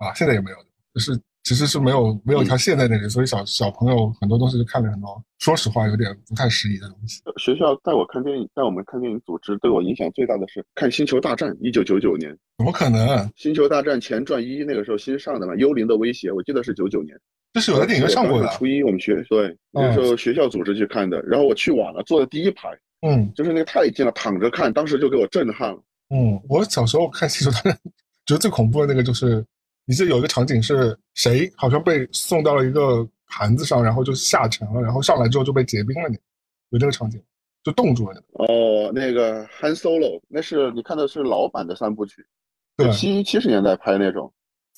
[0.00, 0.56] 啊，现在也没有，
[0.94, 7.20] 就是其实是没有没有一条线在那里，所以小小朋友很多东西就看了很多，说实话有点不太适宜的东西。
[7.36, 13.06] 学校带我看电影，带我们看电影组织对我影响最大的是看《星球大战》，一九九九年，怎么可能？
[13.36, 17.14] 《星球大战前传一》那个时候新上的嘛，《幽灵的威胁》，我记得是九九年。
[17.52, 18.48] 这是有在电影院上过的。
[18.48, 22.68] 初一我们学对，那时候学校组织去看的，然后我去晚了，坐在第一排，
[23.02, 25.82] 嗯就是那个太近了，躺着看，当时就给我震撼了。
[26.10, 27.72] 嗯，我小时候看《星球大战》，
[28.26, 29.44] 觉得最恐怖的那个就是，
[29.84, 36.16] 你记得有一个场景是谁好像被送到了一个盘子上，然后就下沉了，然后上来之后就被结冰了，那
[36.70, 37.20] 有这个场景，
[37.64, 38.22] 就冻住了。
[38.34, 42.24] 哦，那个 Han Solo，那是你看的是老版的三部曲，
[42.76, 44.32] 对，七七十年代拍那种。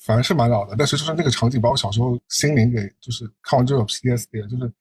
[0.05, 4.71] 反正是蛮老的，但是就是那个场景把我小时候心灵给就是看完之后有 PTSD，就是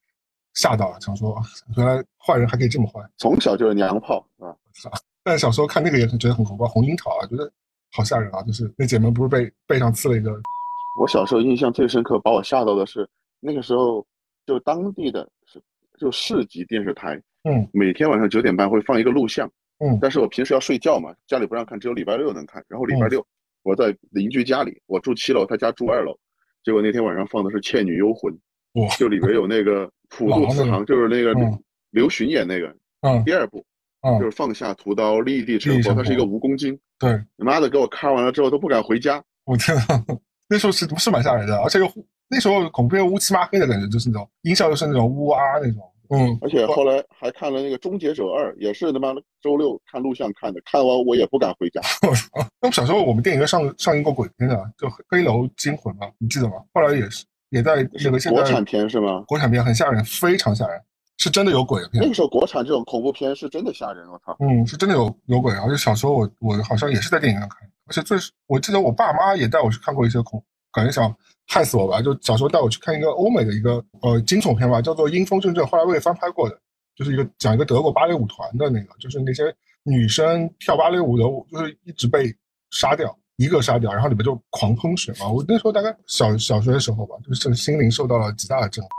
[0.55, 1.43] 吓到了，想说啊
[1.77, 3.01] 原来坏人还可以这么坏。
[3.19, 4.99] 从小就是娘炮啊，是吧？
[5.23, 7.51] 但小时候看那个也是觉得很恐怖，红樱桃啊，觉得
[7.93, 8.43] 好吓人啊！
[8.43, 10.33] 就是那姐们不是被背上刺了一个，
[10.99, 13.09] 我小时候印象最深刻，把我吓到的是
[13.39, 14.05] 那个时候
[14.45, 15.63] 就当地的是
[16.01, 22.65] 就市级电视台，嗯每天晚上九点半会放一个录像，嗯但是我平时要睡觉嘛，家里不让看，只有礼拜六能看。
[22.67, 23.25] 然后礼拜六
[23.63, 26.17] 我在邻居家里，我住七楼，他家住二楼，
[26.65, 28.33] 结果那天晚上放的是《倩女幽魂》，
[28.81, 33.65] 哇，就里边有那个普渡慈航，就是那个嗯刘巡演那个嗯第二部，
[34.03, 39.23] 嗯就是放下屠刀立地成佛，他是一个蜈蚣精，对，你妈的给我看完了之后都不敢回家。
[39.45, 40.05] 我天呐，
[40.49, 41.91] 那时候是是蛮吓人的，而且又
[42.29, 51.81] 那时候恐怖片乌漆嘛黑的感觉，就是那种音效又是那种呜啊那种，嗯，而且后来还看了那个《终结者二》，也是他妈的周六看录像看的，看完我也不敢回家。
[52.61, 56.57] 那么小时候我们电影院上上映过鬼片的，就《黑楼惊魂》嘛，你记得吗？
[56.75, 59.25] 后来也是也在那个现在国产片是吗？
[59.27, 60.79] 国产片很吓人，非常吓人，
[61.17, 62.09] 是真的有鬼的片那。
[62.09, 64.37] 个时候国产这种恐怖片是真的吓人，我操！
[64.41, 71.15] 嗯，是真的有有鬼，而且小时候我我好像也是在电影院看，而且最我记得我爸妈也带我去看过一些恐，感觉想
[71.49, 76.59] 害死我吧，就小时候带我去看一个欧美的一个呃惊悚片吧，叫做《阴风阵阵》，后来我也翻拍过的，
[76.97, 82.33] 就是一个讲一个德国芭蕾舞团的那个，就是那些女生跳芭蕾舞的，就是一直被
[82.71, 85.29] 杀掉，一个杀掉，然后里面就狂喷水嘛。
[85.31, 88.91] 我那时候大概小小学的时候吧，就是心灵受到了极大的震撼。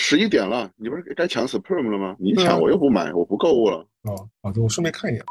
[0.00, 2.16] 十一点了，你不是该抢 Supreme 了吗？
[2.20, 3.78] 你抢我又不买，我不购物了。
[4.02, 5.24] 啊，好的，我顺便看一眼。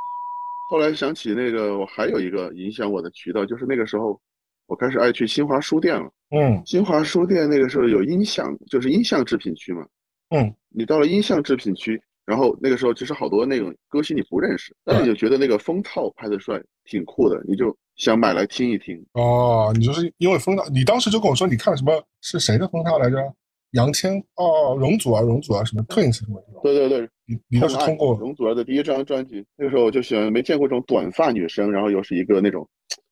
[0.70, 4.20] 后来想起那个，我还有一个影响我的渠道，就是那个时候
[4.68, 6.10] 我开始爱去新华书店了。
[6.36, 9.86] 嗯新华书店那个时候有音像，就是音像制品区嘛。
[10.30, 19.02] 嗯，你到了音像制品区，然后那个时候其实好多那种歌星你不认识，但是你就觉得那个封套拍的帅，挺酷的，你就想买来听一听。
[19.14, 23.18] 哦，你就是因为封套，你当时就跟我说你看什么是谁的封套来着？
[23.72, 26.60] 杨千哦，容祖啊，容祖啊，什么 Twins 什么的。
[26.64, 32.68] 对对对，你你都是通过容祖儿的第一张专辑，那个时候我就喜欢，没见过这种短发女生，然后又是一个那种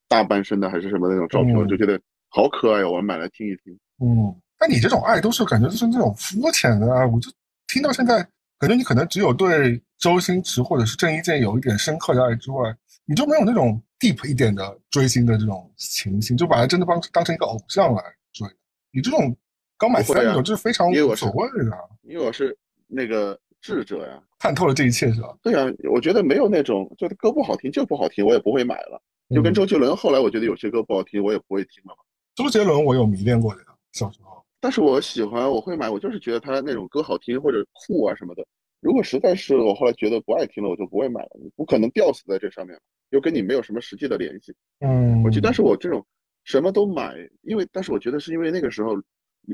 [0.08, 3.72] 大半身的还是什么那种照片，嗯我就觉得好可爱哦，我买来听一听。
[4.00, 7.30] 嗯，那你这种爱都是感觉就是那种肤浅的啊，我就
[7.68, 8.16] 听到现在，
[8.58, 18.46] 感觉你可能只有对周星驰或者是郑伊健有一点深刻的爱之外，你就没有那种 deep 一点的追星的这种情形，就把他真的当当成一个偶像来追。
[18.92, 19.34] 你这种
[19.78, 25.36] 刚买不会啊三那种，就是非常无所谓的，因为我是那个智者呀，看透了这一切是吧？
[25.42, 29.02] 对呀，我觉得没有那种就歌不好听就不好听，我也不会买了。
[29.34, 32.02] 就跟嗯周杰伦后来我觉得有些歌不好听，我也不会听了嘛。
[32.34, 33.60] 周杰伦我有迷恋过的，
[33.92, 34.44] 小时候。
[34.60, 38.46] 但是我喜欢，我会买，我就是觉得他那种歌好听或者酷啊什么的。
[38.80, 41.30] 如果实在是我后来觉得不爱听了，我就不会买了。
[41.40, 42.78] 你不可能吊死在这上面，
[43.10, 44.54] 又跟你没有什么实际的联系。
[44.80, 46.04] 嗯，我记得，但是我这种
[46.44, 48.94] 什么都买，因为但是我觉得是因为那个时候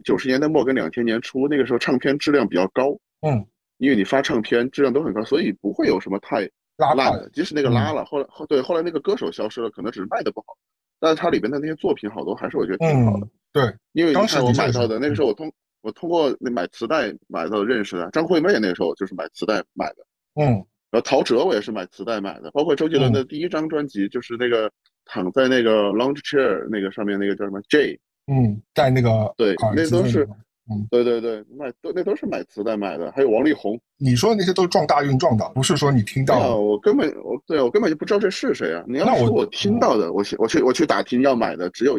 [0.04, 3.46] 九十年代末跟两千年初那个时候唱片质量比较高，嗯，
[3.78, 6.48] 因为你发唱片质量都很高，所以不会有什么太
[6.82, 7.30] 拉胯烂的。
[7.30, 10.56] 即使那个拉了，后来后对后来那个歌手消失了，可能只是卖的不好，
[11.00, 13.26] 但是它里边的那些作品好多还是我觉得挺好的。
[13.26, 20.04] 嗯，对，因为当时我买到的那个时候我通我通过那买磁带买到认识的张惠妹，那个时候就是买磁带买的。
[20.40, 24.70] 嗯然后陶喆我也是买磁带买的，包括周杰伦的第一张专辑，就是那个
[25.06, 30.28] 躺在那个 lounge chair 那个上面那个叫什么 J，嗯，在那个对那都是
[30.70, 33.78] 嗯，对对对，买都那都是买磁带买的，还有王力宏。
[33.96, 36.56] 你说的那些都是撞大运撞到，不是说你听到。
[36.56, 38.84] 我根本我对啊我根本就不知道这是谁啊！
[38.86, 41.98] 你要说我听到的，我去我去我去打听要买的，只有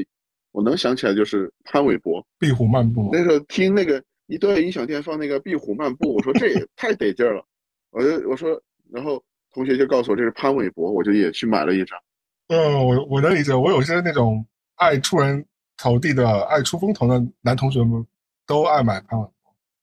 [0.51, 2.25] 我能想起来就是潘玮柏。
[2.39, 7.43] 壁虎漫步，那时候听那个一对音响店放那个《壁虎漫步》，我说这也太得劲儿了，
[7.91, 9.21] 我就我说，然后
[9.53, 11.99] 同学就告诉我这是潘玮柏，我就也去买了一张。
[12.47, 13.53] 嗯，我我能理解。
[13.53, 14.45] 我有些那种
[14.75, 15.45] 爱出人
[15.75, 18.05] 头地的、爱出风头的男同学们，
[18.45, 19.33] 都爱买潘玮柏，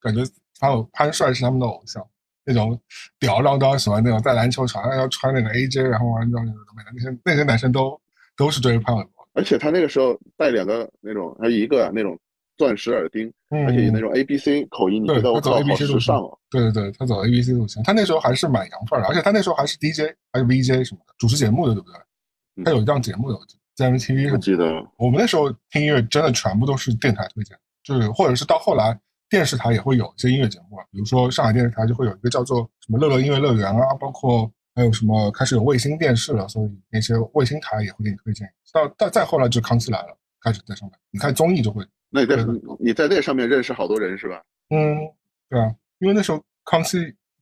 [0.01, 0.23] 感觉
[0.61, 2.05] 还有潘帅是他们的偶像。
[2.43, 2.79] 那种
[3.19, 6.55] 吊儿郎当，喜欢那种在篮球场上要穿那个 AJ，然后玩那种
[6.95, 8.01] 那些那些男生都
[8.37, 9.07] 都是 Daft Punk。
[9.35, 12.19] 而且他那个时候戴两个那种，还有一个那种
[12.57, 16.37] 钻石耳钉，而且有那种 A B C 口音，你觉得我靠，好时尚哦。
[16.51, 22.65] 对对对，他走 A B C 路线，他那时候还是蛮洋范儿的，而且他那时候还是 D J，还是 V J 什么的，主持节目的，对不对？
[22.65, 23.39] 他有一档节目的，
[23.77, 24.85] 在 M T V 我记得。
[24.97, 34.51] 我们那时候听音乐真的全部都是电台推荐，就是或者是到后来电视台也会有一些音乐节目，比如说上海电视台就会有一个叫做什么乐乐音乐乐园啊，包括。
[34.73, 38.49] 还有什么开始有卫星电视了，所以那些卫星台也会给你推荐。
[38.73, 41.85] 到到再后来就康熙来了，开始在上面，你看综艺就会。
[42.09, 42.37] 那你在
[42.79, 44.41] 你在那上面认识好多人是吧？
[44.71, 44.97] 嗯，
[45.51, 46.99] 对啊，因为那时候康熙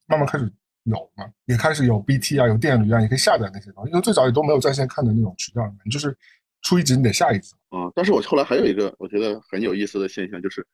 [0.07, 0.51] 慢慢开始
[0.85, 3.91] 有嘛，也开始有 BT 啊，有电驴啊，也可以下载那些东西。
[3.91, 6.17] 因为最早也都没有在线看的那种渠道，你就是
[6.63, 7.55] 出一集你得下一集。
[7.71, 10.67] 啊，但是我后来还有一个我觉得很有意思的现象，就是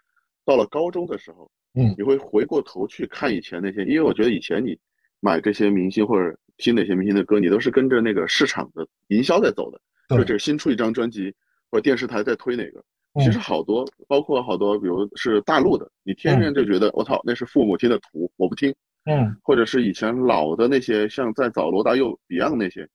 [0.45, 4.79] 到了高中的时候，嗯，你会回过头去看以前那些，因为我觉得以前你
[5.21, 6.37] 买这些明星或者。
[6.57, 9.81] 听哪些明星的歌，你都是跟着那个市场的营销在走的。
[10.17, 11.35] 就这新出一张专辑，
[11.69, 12.81] 或者电视台在推哪个，
[13.21, 18.73] 其实好多，包括好多，比如是大陆的，你天天就觉得我操，那是父母亲的图，我不听。
[19.07, 22.89] 嗯，或者是以前老的那些，像在早罗大佑、Beyond 那些，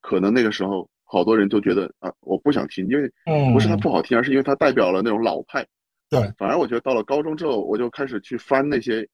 [0.00, 3.10] 可能那个时候好多人就觉得啊，我不想听，因为
[3.52, 5.66] 不是它不好听，而是因为它代表了那种老派。
[6.08, 9.06] 对，反而我觉得到了高中之后，我就开始去翻那些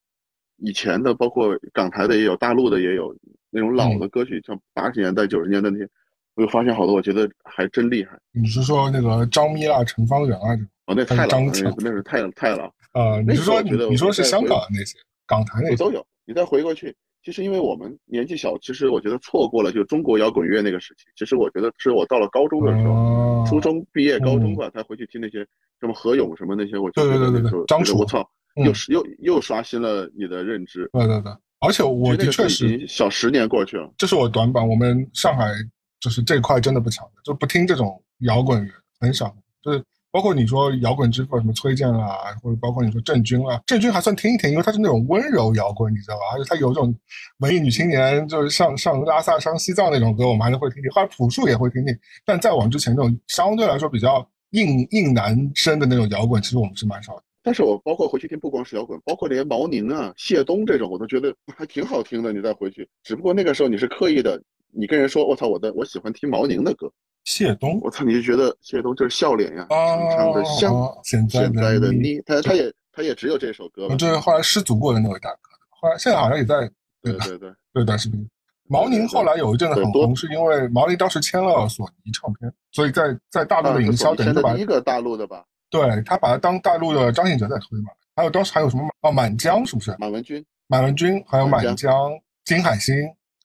[0.59, 3.15] 以前的，包括港台的也有，大陆的也有。
[3.49, 5.89] 那种老的歌曲，像八十年代、九十年代那些，
[6.35, 8.19] 我就发现好多，我觉得还真厉害。
[8.33, 10.49] 你是说那个张咪啦、陈方圆啊？
[10.85, 12.71] 哦，那太老了，那是太太老。
[12.93, 16.05] 呃，你是说你说是香港的那些港台那些都有？
[16.27, 16.95] 你再回过去，
[17.27, 21.07] 其实因为我们年纪小，其实我觉得错过了就中国摇滚乐那个时期。
[21.17, 25.45] 其实我觉得是我到了高中的时候，初中毕业、高中吧，才回去听那些
[25.81, 26.79] 什么何勇什么那些。
[26.79, 30.89] 我对对对对对，张楚，我操，又又又刷新了你的认知。
[30.93, 31.33] 对对对。
[31.59, 34.65] 而且我的确是小十年过去了，这是我短板。
[34.67, 35.51] 我们上海
[35.99, 39.35] 就是这块真的不强，就不听这种摇滚乐，很少。
[39.63, 46.23] 就是包括你说摇滚之父什么崔健啊，或者包括你说郑钧啊，郑钧还算听一听，因为他是那种温柔摇滚，你知道吧？
[46.35, 46.95] 而且他有种
[47.39, 50.91] 文艺女青年，就是上上拉萨、上西藏那种歌，我们还是会听听。
[50.91, 57.23] 后来朴树也会听听，但再往之前那种相对来说比较硬硬男生的那种摇滚，其实我们是蛮少的。
[57.43, 62.33] 但是我包括回去听，不光是摇滚，包括连毛宁啊、谢东这种，我都觉得还挺好听的。
[62.33, 64.43] 你再回去，只不过那个时候你是刻意的，
[64.73, 66.91] 你跟人说，我操，我的我喜欢听毛宁的歌。
[67.27, 73.89] 谢东，我操，你就觉得谢东就是笑脸呀，唱的像现在的你，他他也他也只有这首歌。
[73.97, 76.61] 这是后来失足过的那位大哥，后来现在好像也在
[77.03, 78.27] 对对对对短视频。
[78.69, 85.45] 毛宁后来有一阵子很红，是因为毛宁当时签了索尼唱片，所以在在大陆的营销等于把第一个大陆的吧。
[85.69, 89.95] 对他把他当大陆的张信哲在推嘛，还有当时还有什么哦满江是不是？
[89.99, 92.13] 满文军，满文军还有满江、
[92.45, 92.95] 金海心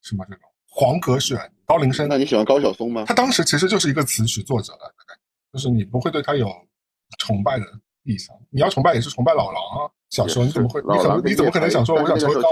[0.03, 1.37] 什么这种，黄格选、
[1.71, 2.07] 高林生。
[2.09, 3.05] 那你喜欢高晓松吗？
[3.07, 4.93] 他当时其实就是一个词曲作者了，
[5.53, 6.51] 就是你不会对他有
[7.19, 7.65] 崇拜的
[8.03, 8.35] 意向。
[8.49, 9.89] 你要崇拜也是崇拜老狼啊。
[10.09, 10.81] 小时候你怎么会？
[10.81, 12.49] 你可能你怎么可能想说我想成为高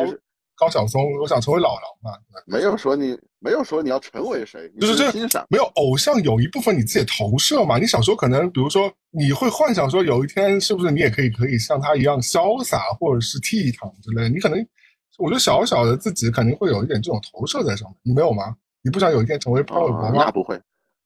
[0.55, 1.01] 高晓松？
[1.21, 2.11] 我想成为老狼嘛？
[2.45, 3.19] 没有说你。
[3.41, 5.45] 没有说你要成为谁，就是这欣赏。
[5.49, 7.77] 没有偶像有一部分你自己投射嘛？
[7.77, 14.27] 你小时候可能，比如说，你会幻想说，有一天是不是你也可以可以像他一样潇洒，或者是倜傥之类的？
[14.29, 14.59] 你可能，
[15.19, 17.97] 我觉得小小的自己肯定会有一点这种投射在上面。
[18.03, 18.53] 你没有吗？
[18.89, 20.11] 你不想有一天成为潘玮柏吗？
[20.15, 20.59] 那不会，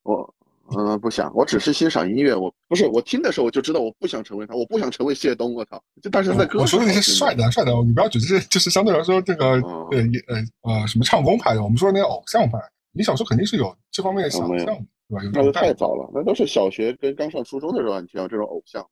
[0.04, 0.34] 我。
[0.76, 2.34] 嗯，不想，我只是欣赏音乐。
[2.34, 5.54] 我不是我听的时候我就知道，我不想成为他，我不想成为谢东。
[5.54, 5.80] 我操！
[6.02, 12.58] 就但是在歌，我说的那些帅的帅的，你不要只是就是相对来说这个呃呃呃什么唱功派的，我们说那些偶像派，
[12.93, 14.65] 你小时候肯定是有这方面的想象，
[15.10, 15.22] 对吧？
[15.34, 18.84] 那太早了，那都是小学跟刚上初中的时候你听到这种偶像。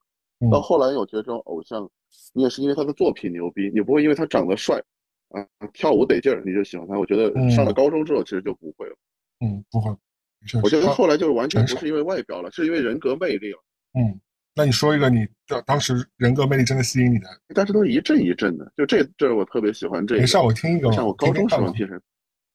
[0.51, 1.89] 到后来我觉得这种偶像，
[2.34, 4.80] 你也是因为他的作品牛逼，你不会因为他长得帅
[5.32, 6.98] 啊跳舞得劲儿你就喜欢他。
[6.98, 8.96] 我觉得上了高中之后其实就不会了。
[9.40, 9.96] 嗯，不会。
[10.63, 13.60] 我觉得后来就是完全不是因为外表了，是因为人格魅力了。
[13.94, 14.19] 嗯，
[14.56, 17.27] 那你说一个你当当时人格魅力真的吸引你的？
[17.54, 20.25] 但是都是一阵一阵的，就这这我特别喜欢这个。
[20.25, 21.96] 上我听一个，像我高中时候听谁？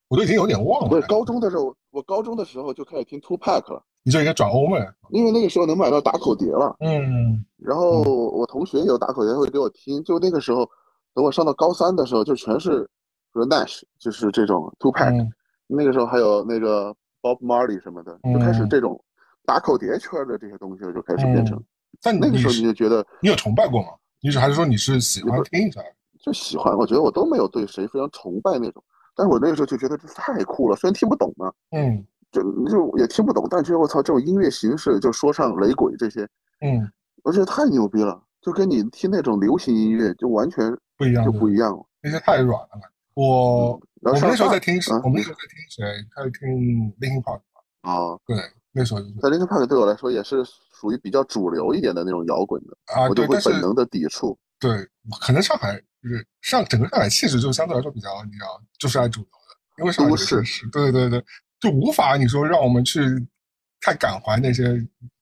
[0.09, 0.89] 我都已经有点忘了。
[0.89, 3.83] 不是高中的时候，我高中的时候就开始听 Two Pack 了。
[4.03, 4.79] 你就应该转欧美，
[5.11, 6.77] 因为那个时候能买到打口碟了。
[6.79, 7.45] 嗯。
[7.59, 10.69] 然后我同学有打口碟会给我听，就那个时候，
[11.17, 12.89] 等我上到高三的时候，就全是
[13.33, 15.29] Nash，就是这种 Two Pack。
[15.67, 16.95] 那个时候还有那个。
[17.23, 19.03] Bob Marley 什么的，就开始这种
[19.45, 21.61] 打口碟圈的这些东西就开始变成。
[22.01, 23.89] 但那个时候你就觉得你有崇拜过吗？
[24.21, 25.81] 你是还是说你是喜欢听一下？
[26.21, 28.85] 就喜欢，我觉得我都没有对谁非常崇拜那种。
[29.17, 36.23] 但是我那个时候就觉得这太酷了，虽然听不懂呢，嗯，就就也听不懂，但觉得我操，这种音乐形式，就说唱、雷鬼这些，
[36.61, 36.89] 嗯，
[37.25, 41.87] 我觉得太牛逼了，就跟你听那种流行音乐就完全不一样，就不一样了。
[42.03, 42.93] 那些太软了。
[43.15, 43.71] 我
[44.03, 45.85] 我们那时候在听，我们那时候在听谁？
[46.15, 47.41] 在听 Linkin Park。
[47.83, 48.37] 啊，对
[48.73, 54.37] 那时候就是但 Linkin Park 对我来说也是属于比较主流一点的那种摇滚的，啊，对，我就会本能的抵触。
[54.59, 54.87] 对，
[55.21, 61.25] 可能上海就是上整个上海气质就相对来说比较，你知道，就是爱主流的，因为上海都市这个城市，对对对，
[61.61, 63.01] 就无法你说让我们去
[63.81, 64.65] 太感怀那些，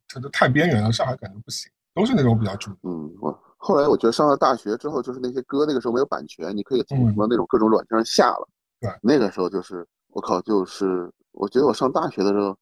[0.09, 2.79] 它都太边缘了，上海感觉不行，都是那种比较主流。
[2.85, 3.31] 嗯，我
[3.65, 8.47] 后来我觉得上了大学之后，就是那些歌那个时候没有版权，你可以从嗯什么那种各种软件上下了。
[8.79, 12.55] 对那个时候就是我靠，就是我觉得我上大学的时候，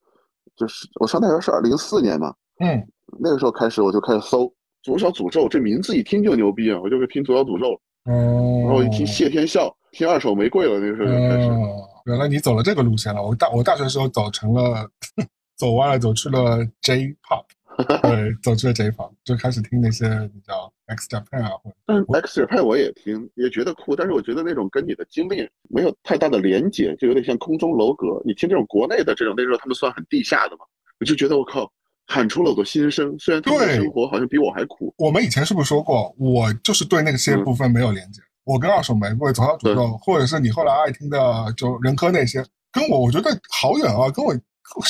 [0.54, 2.86] 就是我上大学是二零四年嘛，嗯，
[3.18, 4.44] 那个时候开始我就开始搜
[4.84, 7.66] 《左小诅咒》，这名字一听就牛逼啊，我就会听《左小诅咒》，
[8.12, 11.48] 哦，然后一听谢天笑，听二手玫瑰了，那个时候就开始。
[11.48, 13.20] 哦，原来你走了这个路线了。
[13.20, 14.88] 我大我大学的时候走成了，
[15.58, 17.44] 走歪了，走去了 J pop，
[18.02, 20.48] 对，走去了 J pop，就开始听那些你知
[20.92, 28.20] 道 X Japan 啊，或者但是 X 派我也听，也觉得酷，但是我觉得那种跟你的经历没有太大的连接，就有点像空中楼阁。
[28.24, 30.64] 你听这种国内的这种，那时候他们算很地下的嘛，
[31.00, 31.70] 我就觉得我靠，
[32.06, 33.16] 喊出了我的心声。
[33.18, 38.20] 虽然他们的对生活好像比我还苦，我们以前是不是说过，我就是对那些部分没有连接？
[38.44, 41.18] 我跟二手玫瑰、左小诅咒，或者是你后来爱听的
[41.56, 44.34] 就人科那些，跟我我觉得好远啊，跟我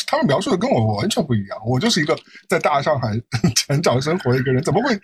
[0.06, 1.58] 他们描述的跟我完全不一样。
[1.66, 2.16] 我就是一个
[2.48, 3.12] 在大上海
[3.54, 4.98] 成长生活的一个人，怎么会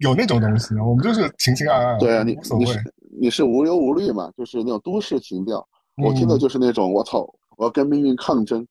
[0.00, 0.74] 有那种东西？
[0.74, 2.64] 我们就是情情爱爱，对啊，你无所谓。
[2.64, 5.66] 你是你是无忧无虑嘛，就是那种都市情调。
[5.96, 7.20] 我听的就是那种我操，
[7.56, 8.66] 我要跟命运抗争，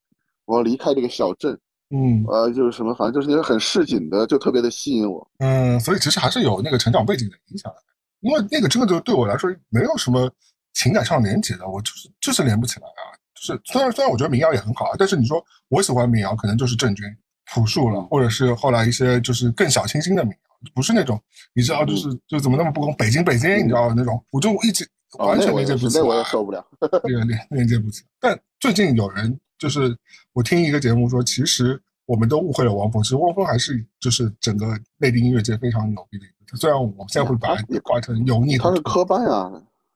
[0.45, 1.57] 我要离开这个小镇，
[1.91, 5.25] 嗯呃，就是什么，反正就是那种很市井的，就特别的吸引我。
[5.37, 7.77] 嗯，所以其实还是有那个成长背景的影响的。
[8.21, 10.29] 因为那个真的就对我来说没有什么
[10.73, 13.13] 情感上连接的，我就是就是连不起来啊。
[13.35, 17.05] 就是虽然虽然我觉得民谣也很好啊，但是你说我喜欢民谣，可能就是郑钧、
[17.53, 21.21] 朴树了，或者是后来一些就是更小清新的民谣，不是那种
[21.53, 24.87] 你知道就是就怎么那么不公，北京北京，你知道那种，我就一直
[25.17, 26.65] 哦，完全理解不起那我也，受不了。
[27.03, 28.03] 连连连接不起。
[28.19, 29.97] 但最近有人就是
[30.33, 36.57] 我听一个节目说，其实我们都误会了汪峰，其实汪峰还是就是整个内地音乐界非常牛逼的一个。
[36.57, 39.51] 虽然我们现在会把它挂成油腻他是科班啊。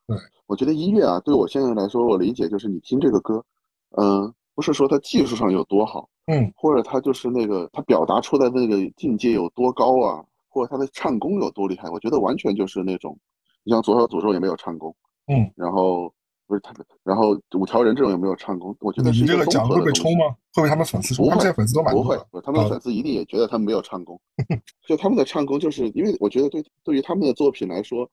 [0.06, 3.44] 对，我觉得音乐啊，对我现在来说，我理解就是你听这个歌，
[3.98, 10.24] 嗯、不是说它技术上有多好，嗯或者他就是那个他表达出来的那个境界有多高啊，
[10.54, 13.18] 或者他的唱功有多厉害，我觉得完全就是那种，
[13.64, 14.96] 你像左小诅咒也没有唱功，
[15.26, 16.14] 嗯，然后
[16.46, 20.36] 不是他的，然后五条人这种也没有唱功，我觉得是你这个奖会被合的东西抽吗？
[20.54, 21.24] 会被他们粉丝抽？
[21.24, 24.22] 不会他们现在粉丝都蛮不会他们的啊粉丝一定也觉得他们没有唱功，
[24.88, 28.08] 就他们的唱功，就是因为我觉得对对于他们的作品来说，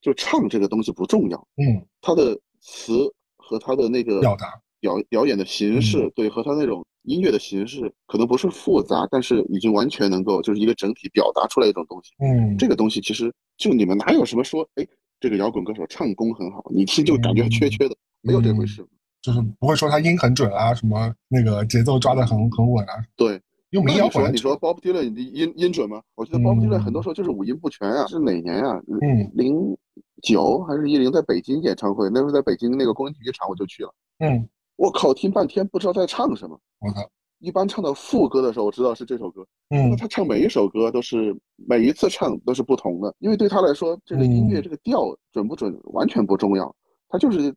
[0.00, 4.46] 就唱这个东西不重要，嗯，他的词和他的那个表达，
[4.78, 6.12] 表表演的形式，嗯。
[6.14, 12.12] 对，和他那种音乐的形式可能不是复杂，但是已经完全能够就是一个整体表达出来一种东西。
[12.18, 14.86] 嗯，这个东西其实就你们哪有什么说，哎，
[15.18, 18.86] 这个摇滚歌手唱功很好，你听就感觉缺缺的，没有这回事。
[19.22, 26.00] 就是不会说他音很准啊，什么那个节奏抓得很很稳啊，对，因为民那你说谣本来就你说 Bob Dylan 的音音准吗？
[26.14, 28.80] 我觉得 Bob 嗯 Dylan 很多时候就是五音不全啊，是哪年啊？
[29.02, 29.76] 嗯零
[30.22, 34.48] 九还是一零在北京演唱会，那时候在北京那个工人体育场我就去了，嗯，
[34.80, 36.58] 我靠，听半天不知道在唱什么。
[36.78, 37.06] 我靠，
[37.38, 39.46] 一般唱到副歌的时候，我知道是这首歌。
[39.68, 41.36] 那嗯他唱每一首歌都是
[41.68, 46.74] 每一次唱都是不同的，因为对他来说，这个音乐嗯这个调准不准完全不重要，
[47.10, 47.54] 他就是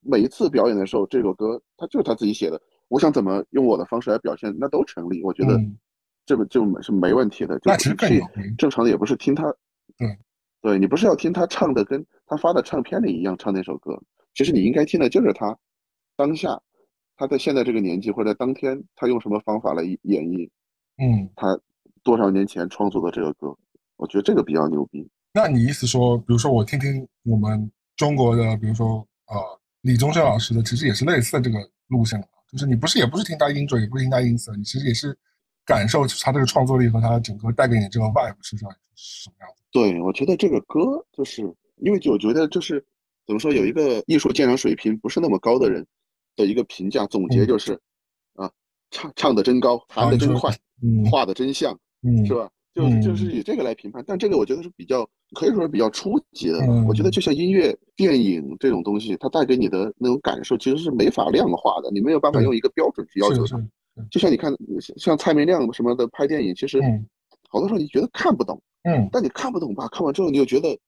[0.00, 5.22] 每一次表演的时候，这首歌他就是他自己写的，我想怎么用我的方式来表现，那都成立。
[5.22, 5.76] 我觉得嗯
[6.24, 7.58] 这个就是没问题的。
[7.58, 8.22] 就那其实更去，
[8.56, 9.44] 正常的也不是听他，
[9.98, 10.18] 对，
[10.62, 14.00] 对你不是要听他唱的跟他发的唱片里一样唱那首歌，
[14.34, 15.54] 其实你应该听的就是他
[16.18, 16.60] 当下
[17.16, 20.50] 他在现在这个年纪或者在当天他用什么方法来演绎
[20.96, 21.56] 嗯，他
[22.02, 23.56] 多少年前创作的这个歌，
[23.96, 25.08] 我觉得这个比较牛逼。
[25.32, 29.36] 那你意思说，比如说我听听我们中国的，比如说呃
[29.82, 35.16] 李宗盛老师的，其实也是类似的这个路线的，就是你不是也不是听他音准，也不是听他音色，你其实也是
[35.64, 39.62] 感受他这个创作力和他整个带给你这个 vibe 是什么什么样子。
[39.70, 40.80] 对，我觉得这个歌
[41.12, 41.42] 就是
[41.76, 42.84] 因为我觉得就是
[43.26, 45.86] 怎么说，有一个艺术鉴赏水平不是那么高的人
[46.38, 47.78] 的一个评价总结嗯就是，
[48.34, 48.50] 啊，
[48.90, 50.50] 唱唱的真高，弹的真快，
[50.82, 52.48] 嗯画的真像，嗯是吧？
[52.74, 56.58] 就嗯就是以这个来评判，但这个我觉得是比较可以说是比较初级的。
[56.60, 63.60] 嗯我觉得就像音乐、电影这种东西，它带给你的那种感受其实是没法量化的，你没有办法用一个标准去要求它。
[64.12, 64.54] 就像你看，
[64.96, 67.04] 像蔡明亮什么的拍电影，其实嗯
[67.48, 70.78] 好多时候你觉得看不懂，嗯，但你看不懂吧，看完之后你又觉得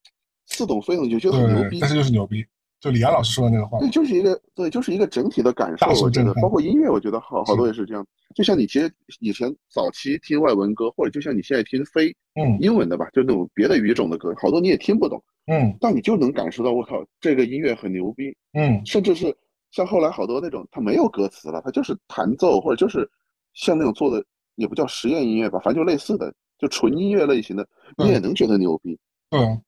[0.47, 1.89] 似懂非懂，你就觉得很牛逼，对但。
[1.91, 2.45] 是就是牛逼，
[2.81, 5.87] 就李安老师说的那个话，对，就是一个对，就是一个整体的感受。
[6.03, 8.07] 我觉得包括音乐，我觉得好好多也是这样。
[8.35, 19.37] 就像你其实以前早期听外文歌，或者就像你现在听非嗯英文的吧，就那种别的语种的歌，好多你也听不懂，嗯但你就能感受到，我靠，这个音乐很牛逼，嗯甚至是
[19.73, 23.07] 像后来好多那种他没有歌词了，他就是弹奏或者就是
[23.53, 24.25] 像那种做的
[24.55, 27.69] 也不叫实验音乐吧，反正就类似的，就纯音乐类型的，
[27.99, 28.99] 你也能觉得牛逼。
[29.33, 29.61] 嗯，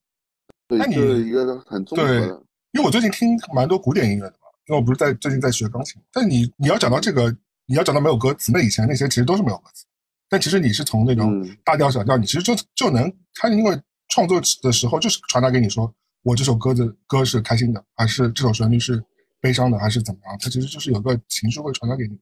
[0.66, 2.42] 对，就是一个很综合的。
[2.72, 6.00] 因为我最近听蛮多古典音乐的嘛，因为我不是在最近在学钢琴。
[6.10, 7.30] 但你你要讲到这个，
[7.66, 9.84] 你要讲到没有歌词，那以前那些其实都是没有歌词。
[10.28, 15.92] 但其实你是从那种嗯大调小调，你其实就就能，他因为创作的时候就是传达给你说，
[16.22, 19.02] 我这首歌的歌是开心的，还是这首旋律是
[19.40, 20.36] 悲伤的，还是怎么样？
[20.40, 22.18] 它其实就是有个情绪会传达给你。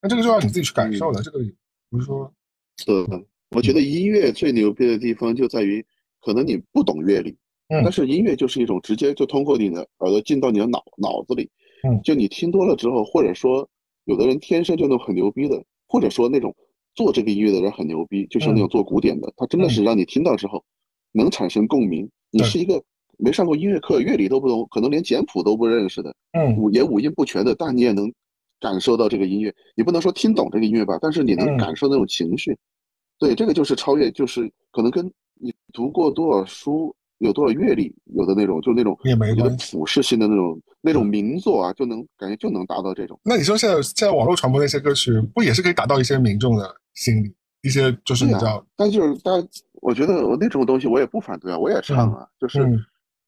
[0.00, 1.38] 那这个就要你自己去感受的，这个
[1.90, 2.32] 不是说
[2.86, 2.94] 对，
[3.50, 5.84] 我觉得音乐最牛逼的地方就在于，
[6.24, 7.36] 可能你不懂乐理，
[7.68, 7.82] 嗯。
[7.82, 11.50] 但是音乐就是一种直接就通过你的耳朵进到你的脑脑子里，
[11.84, 12.00] 嗯。
[12.02, 13.68] 就你听多了之后，或者说
[14.04, 16.54] 有的人天生就能很牛逼的，或者说那种
[16.94, 20.64] 做这个音乐的人很牛逼，就像那种做古典的，他真的是让你听到之后
[21.12, 22.08] 能产生共鸣。
[22.30, 22.82] 你是一个
[23.18, 26.56] 没上过音乐课、乐理都不懂，可能连简谱都不认识的，嗯。
[26.56, 28.12] 五也五音不全的，但你也能
[28.60, 29.54] 感受到这个音乐。
[29.74, 31.56] 你不能说听懂这个音乐吧，但是你能嗯。
[31.56, 32.56] 感受那种情绪。
[33.18, 39.76] 对，这个就是超越，就是可能跟你读过多少书、有多少阅历，有的那种，就那种也没我觉得关系。
[39.76, 43.18] 普世性的那种那种名作啊，就能感觉就能达到这种。
[43.24, 49.48] 那你说现在现在网络传播那些歌曲，不也是可以达到一些民众的心理，一些就是你对啊知道，但就是但
[49.82, 52.78] 我觉得我那种东西我也不反对啊，我也唱啊，就是嗯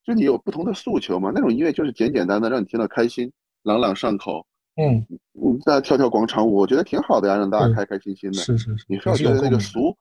[0.05, 3.31] 就你有不同的诉求嘛，那种音乐就是简简单单让你听到开心，
[3.63, 4.47] 朗朗上口。
[4.81, 8.39] 嗯，嗯，大家跳跳广场舞，我觉得挺好的呀，让大家开开心心的。
[8.39, 9.59] 是是是，你也非要觉得那个。
[9.59, 9.93] 俗，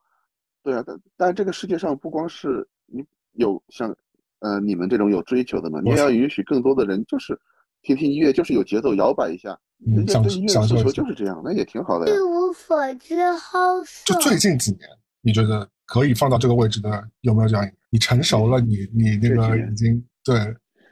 [0.62, 3.04] 对啊，但但这个世界上不光是你
[3.38, 3.94] 有像
[4.40, 7.38] 呃你们这种有追求的嘛，你也要允许更多的人就是
[7.82, 12.18] 听听音乐，就是有节奏摇摆一下，嗯享人家对音乐的诉求享受一下就是这样，那也挺好的呀一。
[12.20, 14.20] 无所知好色就。
[14.20, 14.82] 最近几年，
[15.22, 17.70] 你觉得可以放到这个位置的有没有这样？
[17.90, 20.36] 你成熟了，你你那个已经对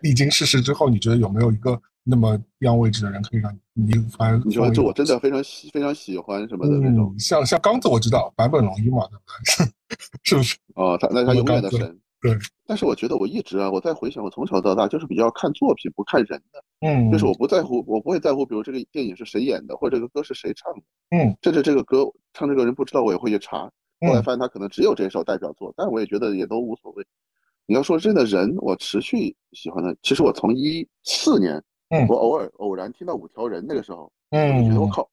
[0.03, 9.24] 历经世事之后，你觉得有没有一个那么样位置的人可以让你你反正你说这我真的非常喜非常喜欢什么的那种嗯，像像刚子我知道坂本龙一嘛，对不
[9.64, 9.99] 对？
[10.24, 10.57] 是不是？
[10.74, 11.99] 哦，他那他我永远的刚神。
[12.27, 20.81] 对，但是我觉得我一直啊，我在回想，我从小到大就是比较看作品不看人的，嗯，就是我不在乎，我不会在乎，比如这个电影是谁演的，或者这个歌是谁唱的。
[21.11, 23.70] 嗯甚至这个歌唱这个人不知道，我也会去查。
[24.01, 27.07] 后来嗯发现他可能只有这首代表作，但我也觉得也都无所谓。
[27.66, 35.09] 你要说真的人，我持续喜欢的，其实我从一四年，嗯我偶尔偶然听到五条人那个时候，我就嗯觉得我靠，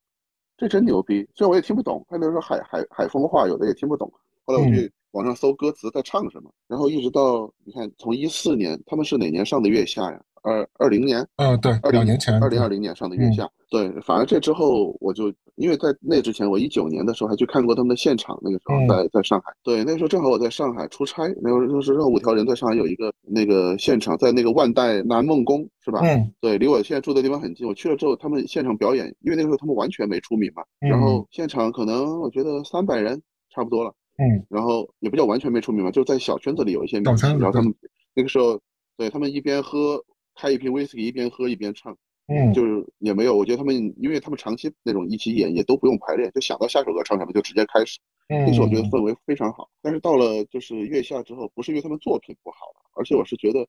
[0.56, 1.26] 这真牛逼。
[1.34, 4.12] 虽然我也听不懂，他那时候海海海风话有的也听不懂。
[4.44, 10.20] 后来我嗯去网上搜歌词在唱什么，然后一直到你看从一四年，他们是哪年上的月下呀？
[10.42, 26.00] 二二零年，呃，对，二两年前，二零二零年上的月嗯下，对，反而这之后我就因为在那之前，我一九年的时候还去看过他们的现场，那个时候嗯在在上海，对，那时候正好我在上海出差，那时候就是让五条人在上海有一个那个现场，在那个万代南梦宫是吧？
[26.02, 27.66] 嗯对，离我现在住的地方很近。
[27.66, 37.74] 我去了之后，他们现场表演，因为那个时候他们完全没出名嘛，嗯然后现场可能我觉得三百人差不多了，嗯然后也不叫完全没出名吧，就在小圈子里有一些名气然后他们
[38.14, 38.60] 那个时候，
[38.96, 40.04] 对他们一边喝
[40.34, 41.96] 开一瓶威士忌，一边喝一边唱。
[42.26, 47.98] 嗯，就是也没有，我觉得他们，因为他们长期那种一起演，也都不用排练，就想到下首歌唱什么就直接开始。
[48.28, 49.68] 那时候我觉得嗯氛围非常好。
[49.82, 53.66] 但是到了就是月下之后，不是因为他们作品不好了，而且我是觉得，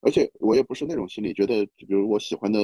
[0.00, 2.60] 而且我也不是那种心理，觉得比如我喜欢的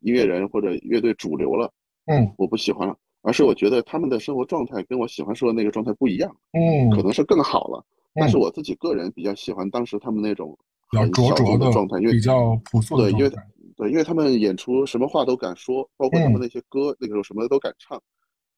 [0.00, 1.70] 音乐人或者乐队主流了，
[2.06, 7.84] 嗯我不喜欢了，而是我觉得他们的生活状态跟我喜欢说的那个状态不一样，嗯，可能是更好了。
[8.14, 10.58] 但是嗯我自己个人比较喜欢当时他们那种
[10.90, 13.30] 比较很小灼灼的众的状态，因为比较朴素的对，因为
[13.76, 18.00] 对，因为他们演出什么话都敢说，包括他们嗯那些歌，那个时候什么都敢唱。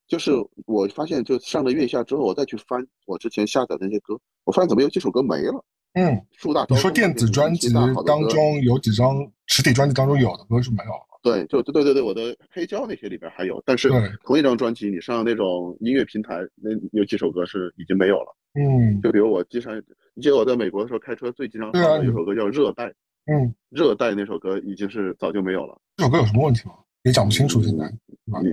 [0.09, 0.33] 就是
[0.67, 5.65] 我发现，就上了月下之后，我再去翻我之前下载的那些歌，我发现怎么有几首歌没了。
[5.95, 9.15] 嗯，树大招风你说电子专辑当中有几张
[9.47, 13.89] 实体专辑当中有的歌是没有的，对，就对对对，我的黑胶那些里边还有，但是
[14.25, 18.37] 同一张专辑，你上那种音乐平台，那有几首歌是已经没有了。
[18.55, 19.77] 嗯就比如我经常，
[20.15, 22.89] 你记得我在美国的时候开车最经常放对啊的一首歌叫《热带》，
[23.27, 25.81] 嗯，《热带》那首歌已经是早就没有了。
[25.97, 26.75] 这首歌有什么问题吗？
[27.05, 27.85] 也讲不清楚现在。
[27.85, 28.49] 啊你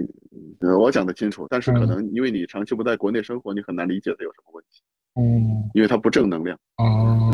[0.60, 4.82] 呃，我讲得清楚，但是可嗯能因为你长期不在国内生活，你很难理解它有什么问题，
[5.20, 6.58] 嗯因为它不正能量。
[6.78, 7.32] 哦，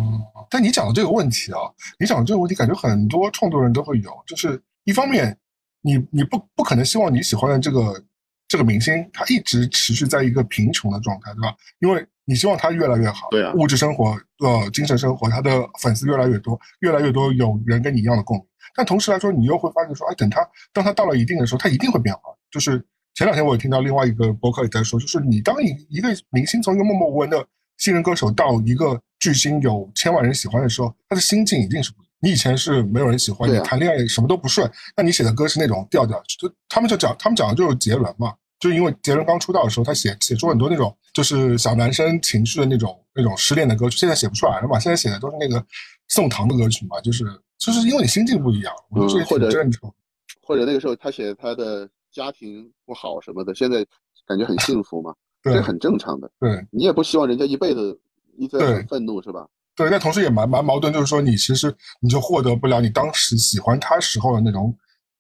[0.50, 1.60] 但你讲的这个问题啊，
[2.00, 5.38] 你讲的这个问题，感觉很多创作人都会有，就是一方面，
[5.82, 8.04] 你你不不可能希望你喜欢的这个
[8.48, 11.56] 这个明星，他一直持续在一个贫穷的状态，对吧？
[11.80, 18.46] 因为你希望他越来越好，对啊物质生活、呃精神生活，他的粉丝越来越多，越来越多有人跟你一样的共鸣。
[18.76, 20.42] 但同时来说，你又会发现说，哎，等他
[20.74, 22.36] 当他到了一定的时候，他一定会变好。
[22.52, 22.84] 就是
[23.14, 27.48] 前两天我也听到另外一个博客也在说，就是你当一一个明星从一个默默无闻的
[27.78, 32.12] 新人歌手到一个巨星有千万人喜欢的时候，他的心境一定是不一样。
[32.22, 45.64] 你以前是没有人喜欢，你谈恋爱什么都不顺，那你写的歌是那种调调，就他们就讲他们讲的就是杰伦嘛，就是因为杰伦刚出道的时候，他写写出很多那种就是小男生情绪的那种那种失恋的歌曲，现在写不出来了嘛，现在写的都是那个
[46.08, 47.24] 宋唐的歌曲嘛，就是
[47.60, 49.94] 就是因为你心境不一样，我觉得或者挺正常。
[50.42, 53.86] 或者那个时候他写他的家庭不好什么的，现在
[54.26, 55.18] 感觉很幸福嘛，对
[55.54, 56.32] 这很正常的。
[56.40, 58.00] 对你也不希望人家一辈子
[58.38, 59.48] 一直在很愤怒是吧？
[59.76, 64.76] 对，但同时也蛮蛮矛盾，就是说你其实你就获得不了你当时喜欢他时候的那种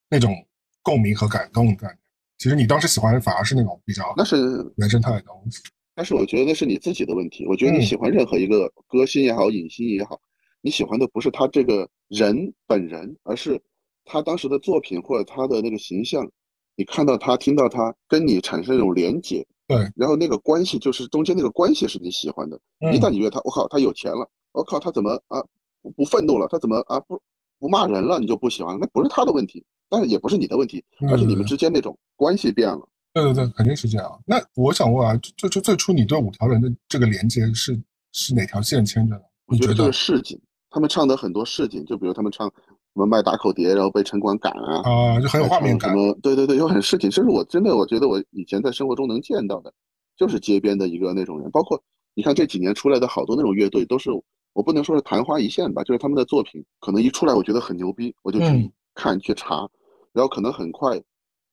[0.09, 0.33] 那种
[0.81, 1.97] 共鸣和感动感。
[2.37, 4.35] 其实你当时喜欢的反而是那种比较那是，
[4.77, 5.59] 原生态的东西。
[5.93, 7.45] 但是我觉得那是你自己的问题。
[7.47, 10.19] 我觉得你嗯喜欢任何一个歌星也好，影星也好，
[10.61, 13.61] 你喜欢的不是他这个人本人，而是
[14.03, 16.29] 他当时的作品或者他的那个形象。
[16.75, 22.59] 你看到他，听到他，跟你产生一种连结，对，然后那个关系就是中间那个关系是你喜欢的。
[22.79, 25.41] 嗯一旦你觉得他，我靠，他有钱了，我靠，他怎么啊
[25.81, 26.47] 不不愤怒了？
[26.49, 27.21] 他怎么啊不
[27.59, 28.19] 不骂人了？
[28.19, 32.87] 你就不喜欢，那不是他的问题，但是也不是你的问题，而是你们之间那种关系变了。
[33.13, 34.21] 对对对，肯定是这样。
[34.25, 39.23] 那我想问啊，就就最初你对五条人的这个连接是是哪条线牵着的？
[39.47, 40.37] 你觉得我觉得就是市井，
[40.69, 42.51] 他们唱的很多市井，就比如他们唱
[42.95, 45.97] 什么卖打口碟，然后被城管赶啊，啊、就很有画面感什。
[45.97, 47.09] 么对对对，就很市井。
[47.09, 49.73] 这是我真的我觉得我以前在生活中能见到的，
[50.15, 51.51] 就是街边的一个那种人。
[51.51, 51.79] 包括
[52.13, 54.09] 你看这几年出来的好多那种乐队，都是
[54.53, 59.69] 我不能说是昙花一现吧，就是他们的作品可能一出来我觉得很牛逼，我就去嗯看、去查，
[60.13, 60.97] 然后可能很快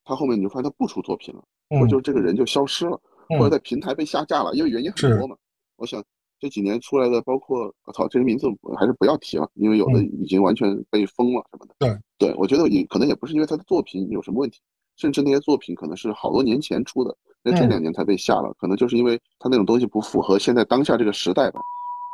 [0.05, 2.93] 他后面你就发现他不出作品了，或者嗯就是这个人就消失了。
[2.95, 5.35] 嗯或者在平台被下架了，因为原因很多嘛。
[5.77, 6.05] 我想
[6.43, 11.75] 这几年出来的，包括我操，这个名字我还是不要提了，因为有的嗯已经完全被封了什么的。
[11.79, 14.59] 对，对我觉得也可能也不是因为他的作品有什么问题，
[14.97, 21.61] 甚至那些作品可能是好多年前出的，那这嗯两年才被下了，可能就是因为他那种东西不符合现在当下这个时代吧。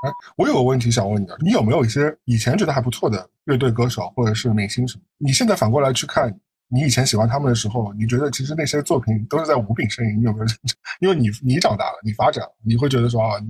[0.05, 5.05] 哎，我有个问题想问你啊，你有没有一些以前觉得还不错的乐队歌手或者是明星什么？
[5.17, 10.21] 你现在反过来去看，你以前喜欢他们的时候，你觉得其实那些作品都是在无病呻吟？
[10.21, 10.45] 你有没有？
[11.01, 13.41] 因为你你长大了，你发展了，你会觉得说啊，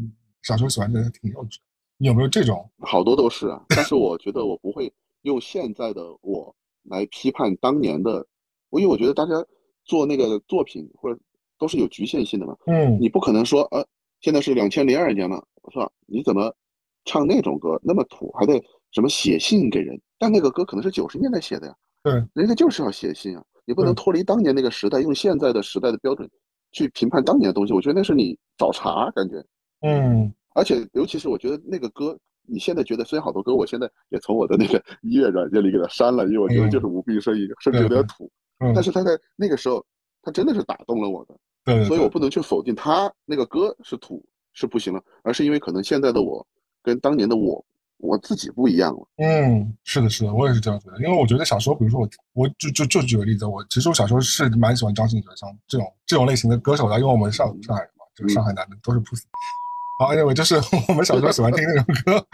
[0.49, 1.59] 你小时候喜欢的人挺幼稚。
[1.99, 2.67] 你有没有这种？
[2.79, 4.91] 好多都是啊，但是我觉得我不会
[5.23, 8.27] 用现在的我来批判当年的，
[8.71, 9.33] 因为我觉得大家
[9.85, 11.21] 做那个作品或者
[11.59, 12.57] 都是有局限性的嘛。
[12.67, 13.87] 嗯你不可能说，呃，
[14.23, 15.91] 现在是两千零二年了，是吧？
[16.07, 16.51] 你怎么
[17.05, 18.59] 唱那种歌那么土，还得
[18.93, 20.01] 什么写信给人？
[20.19, 26.27] 但那个歌可能是九十年代写的呀，对，人家就是要写信啊，你不能脱离当年那个时代，用现在的时代的标准
[26.73, 27.75] 去评判当年的东西。
[27.75, 29.45] 我觉得那是你找茬，感觉。
[29.81, 38.29] 嗯而且尤其是我觉得那个歌，你现在觉得虽然好多歌，我现在也从我的那个 音乐软件里给它删了，因为我觉得就是无病呻吟，甚至有点土。
[38.59, 39.85] 嗯，但是他在那个时候，
[40.21, 41.35] 他真的是打动了我的。
[41.65, 46.45] 对所以我不能去否定他那个歌是土是不行了，而是因为可能现在的我
[46.83, 47.65] 跟当年的我
[47.99, 49.07] 我自己不一样了。
[49.19, 50.97] 嗯，是的，是的，我也是这样觉得。
[50.99, 59.23] 因为我觉得小时候，比如说我，我就就就举个例子，我其实我小时候是蛮喜欢张信哲像这种这种类型的歌手的，因为我们上上海人嘛，就是上海男的都是 pussy。
[59.99, 60.55] 好，因为就是
[60.89, 62.25] 我们小时候喜欢听那种歌，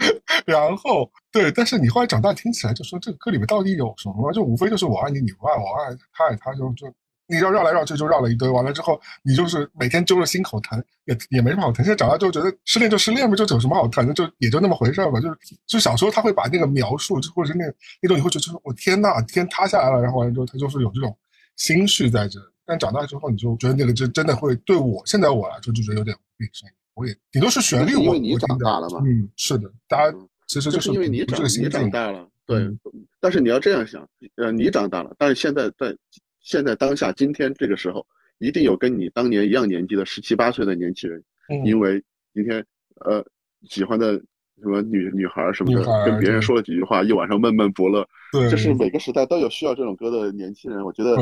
[0.45, 4.31] 然后对，但是你后来长大听起来，就说这个歌里面到底有什么？
[4.33, 6.93] 就无非就是我爱你，你不爱我，爱他爱他，就就
[7.27, 11.83] 你绕绕来绕去就绕了一堆，完了之后你就是每天揪着心口疼，也也没什么好疼。
[11.83, 15.19] 现在长大之后觉得失恋就失恋呗，就有什么好疼的，就也就那么回事儿吧。
[15.19, 15.35] 就是
[15.65, 17.65] 就小时候他会把那个描述，就或者是那
[17.99, 21.17] 那种你会觉得就是我天呐，天塌下来了，然后完了之后他就是有这种
[21.55, 22.39] 心绪在这。
[22.63, 26.71] 但长大之后你就觉得那个真真的会对我现在我来说就觉得有点无病呻吟。
[26.95, 32.79] 我也顶多是旋律因为你长大了嘛嗯，是的，大家嗯其实就是因为你长你长大了，对嗯。
[33.19, 35.95] 但是你要这样想，呃，你长大了，但是现在在
[36.39, 38.05] 现在当下今天这个时候，
[38.37, 42.63] 一定有跟你当年一样年纪的十七八岁的年轻人，嗯因为今天
[43.03, 43.25] 呃
[43.63, 44.13] 喜欢的
[44.61, 48.07] 什么女女孩儿什么的跟别人说了几句话，一晚上闷闷不乐。
[48.31, 51.15] 对，就是每个时代都有需要这种歌的年轻人，我觉得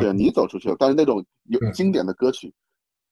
[0.00, 2.52] 对你走出去了，但是那种有经典的歌曲，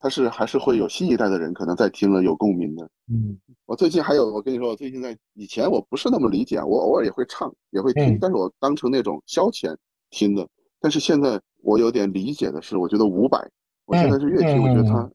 [0.00, 2.88] 它是还是会有新一代的人可能在听了有共鸣的。
[3.12, 9.76] 嗯我最近还有，我跟你说，我最近在以前我不是那么理解啊，我偶尔也会唱，也会听，嗯但是我当成那种消遣
[10.10, 10.46] 听的。
[10.80, 13.38] 但是现在我有点理解的是，我觉得伍佰，
[13.86, 15.10] 我现在是越听，嗯我觉得他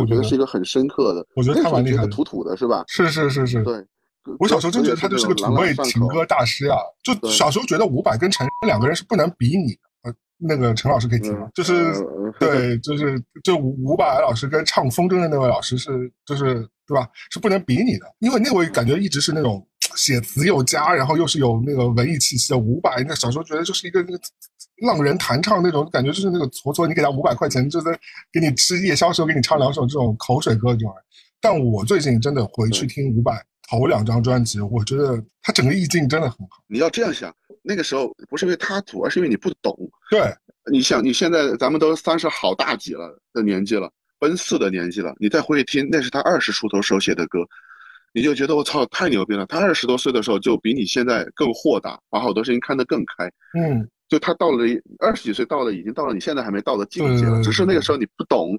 [0.00, 1.26] 我觉得是一个很深刻的。
[1.36, 2.84] 我觉得他那时候蛮厉害的觉得土土的是吧？
[2.88, 3.84] 是是是是，对。
[4.38, 9.80] 我小时候真觉得他就是个土味情歌大师啊、就小时候觉得伍佰跟陈两个人是不能比拟的。
[10.02, 11.48] 呃，那个陈老师可以提吗？
[11.54, 17.08] 就是、呃对，就是就伍伍佰老师跟唱《风筝》的那位老师是就是对吧？
[17.30, 23.04] 是不能比拟的，因为那位感觉一直是那种写词又佳，然后又是有那个文艺气息的伍佰。
[23.06, 24.20] 那小时候觉得就是一个那个
[24.82, 27.92] 浪人弹唱那种感觉，就是那个搓搓，你给他五百块钱，就在
[28.32, 31.04] 给你吃夜宵时候给你唱两首这种口水歌这种人。
[31.40, 33.32] 但我最近真的回去听伍佰
[33.68, 36.62] 头两张专辑，我觉得他整个意境真的很好。
[36.68, 39.76] 你要这样想，那个时候不是因为他土，而是因为你不懂。
[40.10, 40.20] 对，
[40.70, 47.38] 你想，你现在咱们都三十好大几了的年纪了，奔四的年纪了，你再回去听，那是他二十出头时候写的歌，
[48.12, 49.46] 你就觉得我操，太牛逼了。
[49.46, 53.30] 他二十多岁的时候就比你现在更豁达，把好多事情看得更开。
[53.58, 54.64] 嗯，就他到了
[54.98, 58.56] 二十几岁，到了已经到了你现在还没到的境界了，只是那个时候你不懂。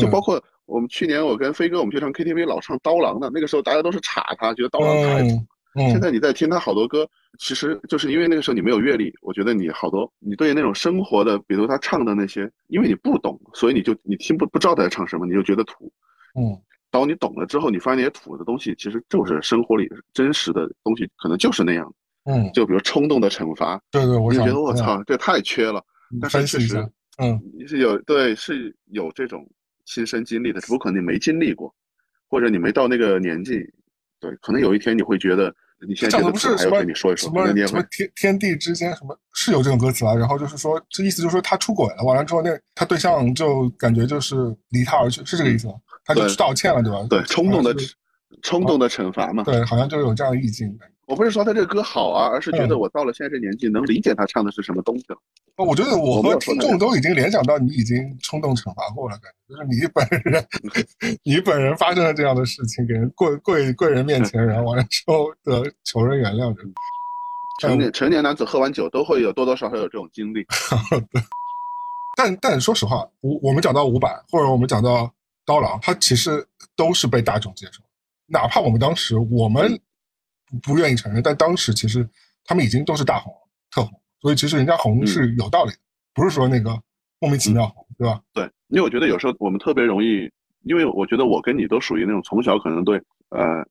[0.00, 5.46] 就包括我们去年我跟飞哥我们去唱 KTV 老唱刀郎的，那个时候大家都是插他，觉得刀郎太土。
[5.76, 7.08] 现在你在听他好多歌，
[7.38, 15.92] 其实就是因为那个时候你没有阅历，我觉得你好多你对那种生活的，比如他唱的那些，因为你不懂，所以你就你听不不知道他在唱什么，你就觉得土。
[16.38, 16.56] 嗯
[16.90, 21.92] 当你懂了之后，你发现那些土的东西其实就是生活里真实的东西，可能就是那样。
[22.24, 25.78] 嗯，就比如冲动的惩罚，对对，我就觉得我操，这太缺了。
[26.12, 29.46] 嗯但是确实嗯是有对是有这种
[29.84, 31.74] 亲身经历的，只不过可能你没经历过，
[32.28, 33.60] 或者你没到那个年纪，
[34.18, 35.54] 对，可能有一天你会觉得
[35.86, 44.36] 你现在讲的不是什么跟你说一说，什么什么天天地之间什么是有这种歌词啊，然后就是说这意思就是说他出轨了，完了之后那他对象就感觉就是
[44.70, 45.74] 离他而去，是这个意思吗？
[46.04, 47.06] 他就去道歉了，对吧？
[47.10, 47.74] 对冲动的
[48.42, 49.42] 冲动的惩罚嘛。
[49.42, 50.68] 对，好像就有这样的意境。
[51.06, 55.16] 我不是说他这个歌好啊，而是觉嗯得我到了现在这年纪，能理解他唱的是什么东西了。
[55.56, 60.46] 哦我觉得我和听众都已经联想到你已经冲动惩罚过了，感觉就是你本人，
[61.24, 66.62] 你本人发生了这样的事情，给人跪跪跪人面前，然后完了之后得求人原谅着。
[67.58, 70.44] 成年成年男子喝完酒都会有多多少少有这种经历。
[72.18, 75.10] 但但说实话，我我们讲到伍佰，或者我们讲到
[75.46, 76.46] 刀郎，他其实
[76.76, 77.80] 都是被大众接受，
[78.26, 79.78] 哪怕我们当时我们
[80.62, 82.08] 不愿意承认，但当时其实
[82.44, 83.38] 他们已经都是大红了，
[83.70, 85.78] 特红，所以其实人家红是有道理的，
[86.14, 86.80] 不是说那个
[87.20, 88.20] 莫名其妙红，对吧？
[88.32, 90.30] 对，因为我觉得有时候我们特别容易，
[90.62, 92.96] 因为我觉得我跟你都属于那种从小可能对
[93.30, 93.66] 呃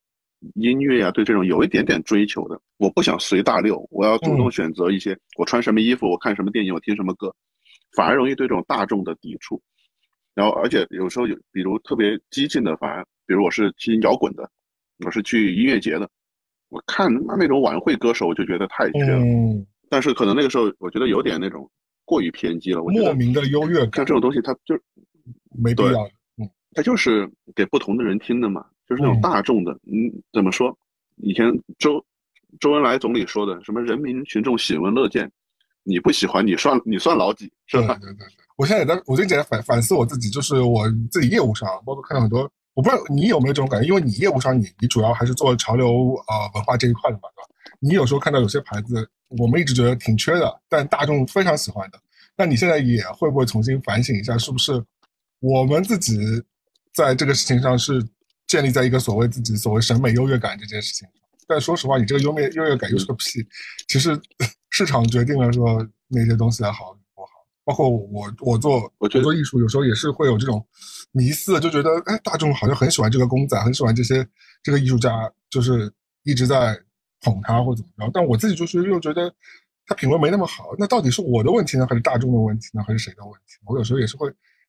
[0.55, 2.59] 音乐呀、对这种有一点点追求的。
[2.78, 7.34] 我不想随大流，我要主动选择一些、我穿什么衣服，我看什么电影，我听什么歌，
[7.95, 9.61] 反而容易对这种大众的抵触。
[10.34, 14.49] 然后，而且有时候有，比如特别激进的，反而比如我是听摇滚的，
[15.05, 16.09] 我是去音乐节的，
[16.70, 19.20] 我看那那种晚会歌手，我就觉得太缺了。
[19.20, 21.70] 嗯，但是可能那个时候，我觉得有点那种
[22.03, 22.84] 过于偏激了。
[22.84, 24.76] 我觉得莫名的优越像感这种东西，它就
[25.51, 26.09] 没必要
[26.74, 29.72] 它就是给不同的人听的嘛，就是那种嗯大众的。
[29.84, 30.78] 嗯，怎么说？
[31.18, 31.49] 以前
[31.80, 32.03] 周
[32.59, 35.32] 周恩来总理说的什么“人民群众喜闻乐见”，
[35.84, 37.97] 你不喜欢，你算你算老几是吧？
[38.01, 45.88] 对对对对，我现在也在，我最近也在反反思我自己，就是我自己业务上，包括看到很多，我不知道你有没有这种感觉，因为你业务上你你主要还是做潮流
[46.28, 47.49] 呃文化这一块的嘛，对吧？
[47.80, 51.99] 你有时候看到有些牌子，我们一直觉得挺缺的，但大众非常喜欢的，
[52.38, 54.84] 那你现在也会不会重新反省一下，是不是
[55.39, 56.19] 我们自己
[56.93, 58.05] 在这个事情上是
[58.45, 61.13] 建立在一个所谓自己所谓审美优越感这件事情上？
[61.47, 63.45] 但说实话，你这个优越优越感又是个屁。
[63.88, 64.19] 其实
[64.71, 66.97] 市场决定了说哪些东西好与不好。
[67.66, 70.63] 包括我，我做我觉得做艺术，有时候也是会有这种
[71.11, 74.26] 迷思，就觉得哎，大众好像很喜欢这个公仔，很喜欢这些
[74.61, 75.11] 这个艺术家，
[75.49, 75.91] 就是
[76.24, 76.80] 一直在
[77.22, 78.11] 捧他或怎么着。
[78.13, 79.34] 但我自己就是又觉得
[79.88, 83.57] 他品味没那么好，那到底是我的问题呢，还是大众的问题呢，还是谁的问题？
[83.66, 84.28] 我有时候也是会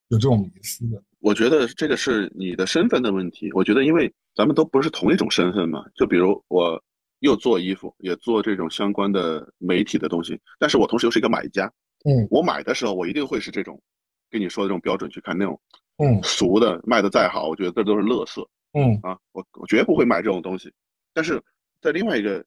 [0.08, 1.02] 有这种迷思的。
[1.20, 3.52] 我觉得这个是你的身份的问题。
[3.52, 5.84] 我觉得，因为咱们都不是同一种身份嘛。
[5.96, 6.82] 就比如我
[7.18, 11.70] 又做衣服，也做这种相关的媒体的东西，但是我同时又是一个买家。
[12.04, 13.80] 嗯我买的时候，我一定会是这种
[14.30, 15.60] 跟你说的这种标准去看，那种
[15.98, 19.16] 嗯俗的卖的再好，我觉得这都是垃圾嗯啊！
[19.32, 20.72] 我我绝不会买这种东西。
[21.14, 21.42] 但是
[21.80, 22.44] 在另外一个，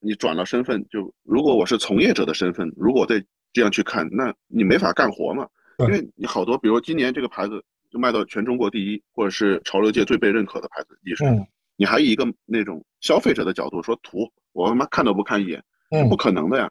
[0.00, 5.46] 你转了身份，就如果我是从业者的身份，如果我再这样去看，那你没法干活嘛。
[5.78, 16.70] 对因为你好多，比如今年这个牌子就卖到全中国第一，或者是潮流界最被认可的牌子艺术，嗯你还以一个那种消费者的角度说图，我他妈看都不看一眼，嗯不可能的呀。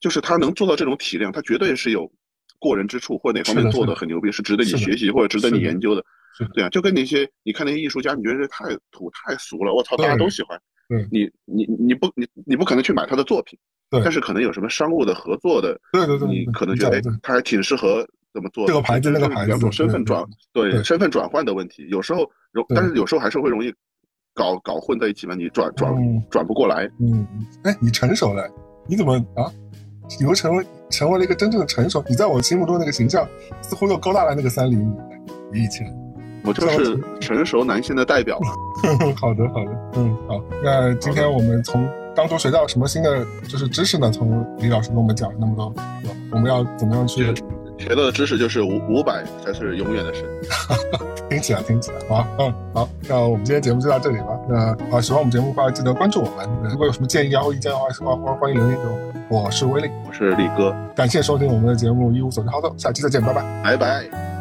[0.00, 2.10] 就是他能做到这种体量，他绝对是有
[2.58, 6.04] 过人之处，或者哪方面做的很牛逼，是值得你学习或者值得你研究的。
[6.54, 10.58] 对啊，就跟那些你看那些艺术家，你觉得这太土太俗了，我操，大家都喜欢。
[10.92, 13.56] 嗯你你你不你你不可能去买他的作品，
[13.90, 23.72] 对但是可能有什么商务的合作的，对对对，你可能觉得哎他还挺适合怎么做这个牌子就是那个牌子两种身份转对对身份转换的问题，有时候容，但是有时候还是会容易
[24.34, 26.90] 搞搞混在一起嘛，你转转嗯转不过来。
[26.98, 27.24] 嗯，
[27.62, 28.50] 哎，你成熟了，
[28.88, 29.46] 你怎么啊？
[30.18, 32.02] 你又成为成为了一个真正的成熟？
[32.08, 33.26] 你在我心目中那个形象，
[33.60, 34.92] 似乎又高大了那个三厘米，
[35.52, 35.94] 你以前。
[36.42, 38.48] 我就是成熟男性的代表嘛。
[39.20, 40.40] 好的，好的，嗯，好。
[40.64, 44.10] 那今天我们从当中学到什么新的就是知识呢？
[44.10, 45.74] 从李老师跟我们讲了那么多，
[46.32, 47.34] 我们要怎么样去
[47.80, 50.24] 学到的知识就是五五百才是永远的神。
[51.30, 54.38] 听起来听起来好，嗯，好，那我们今天节目就到这里吧。
[54.48, 54.56] 那
[54.96, 56.48] 啊，喜欢我们节目的话，记得关注我们。
[56.70, 59.24] 如果有什么建议啊或意见的话，欢欢欢迎留言给我们。
[59.28, 63.42] 我是威力，我是力哥，感谢收听我们的节目《一无所知好走》，下期再见，拜拜。
[63.62, 64.39] 拜拜。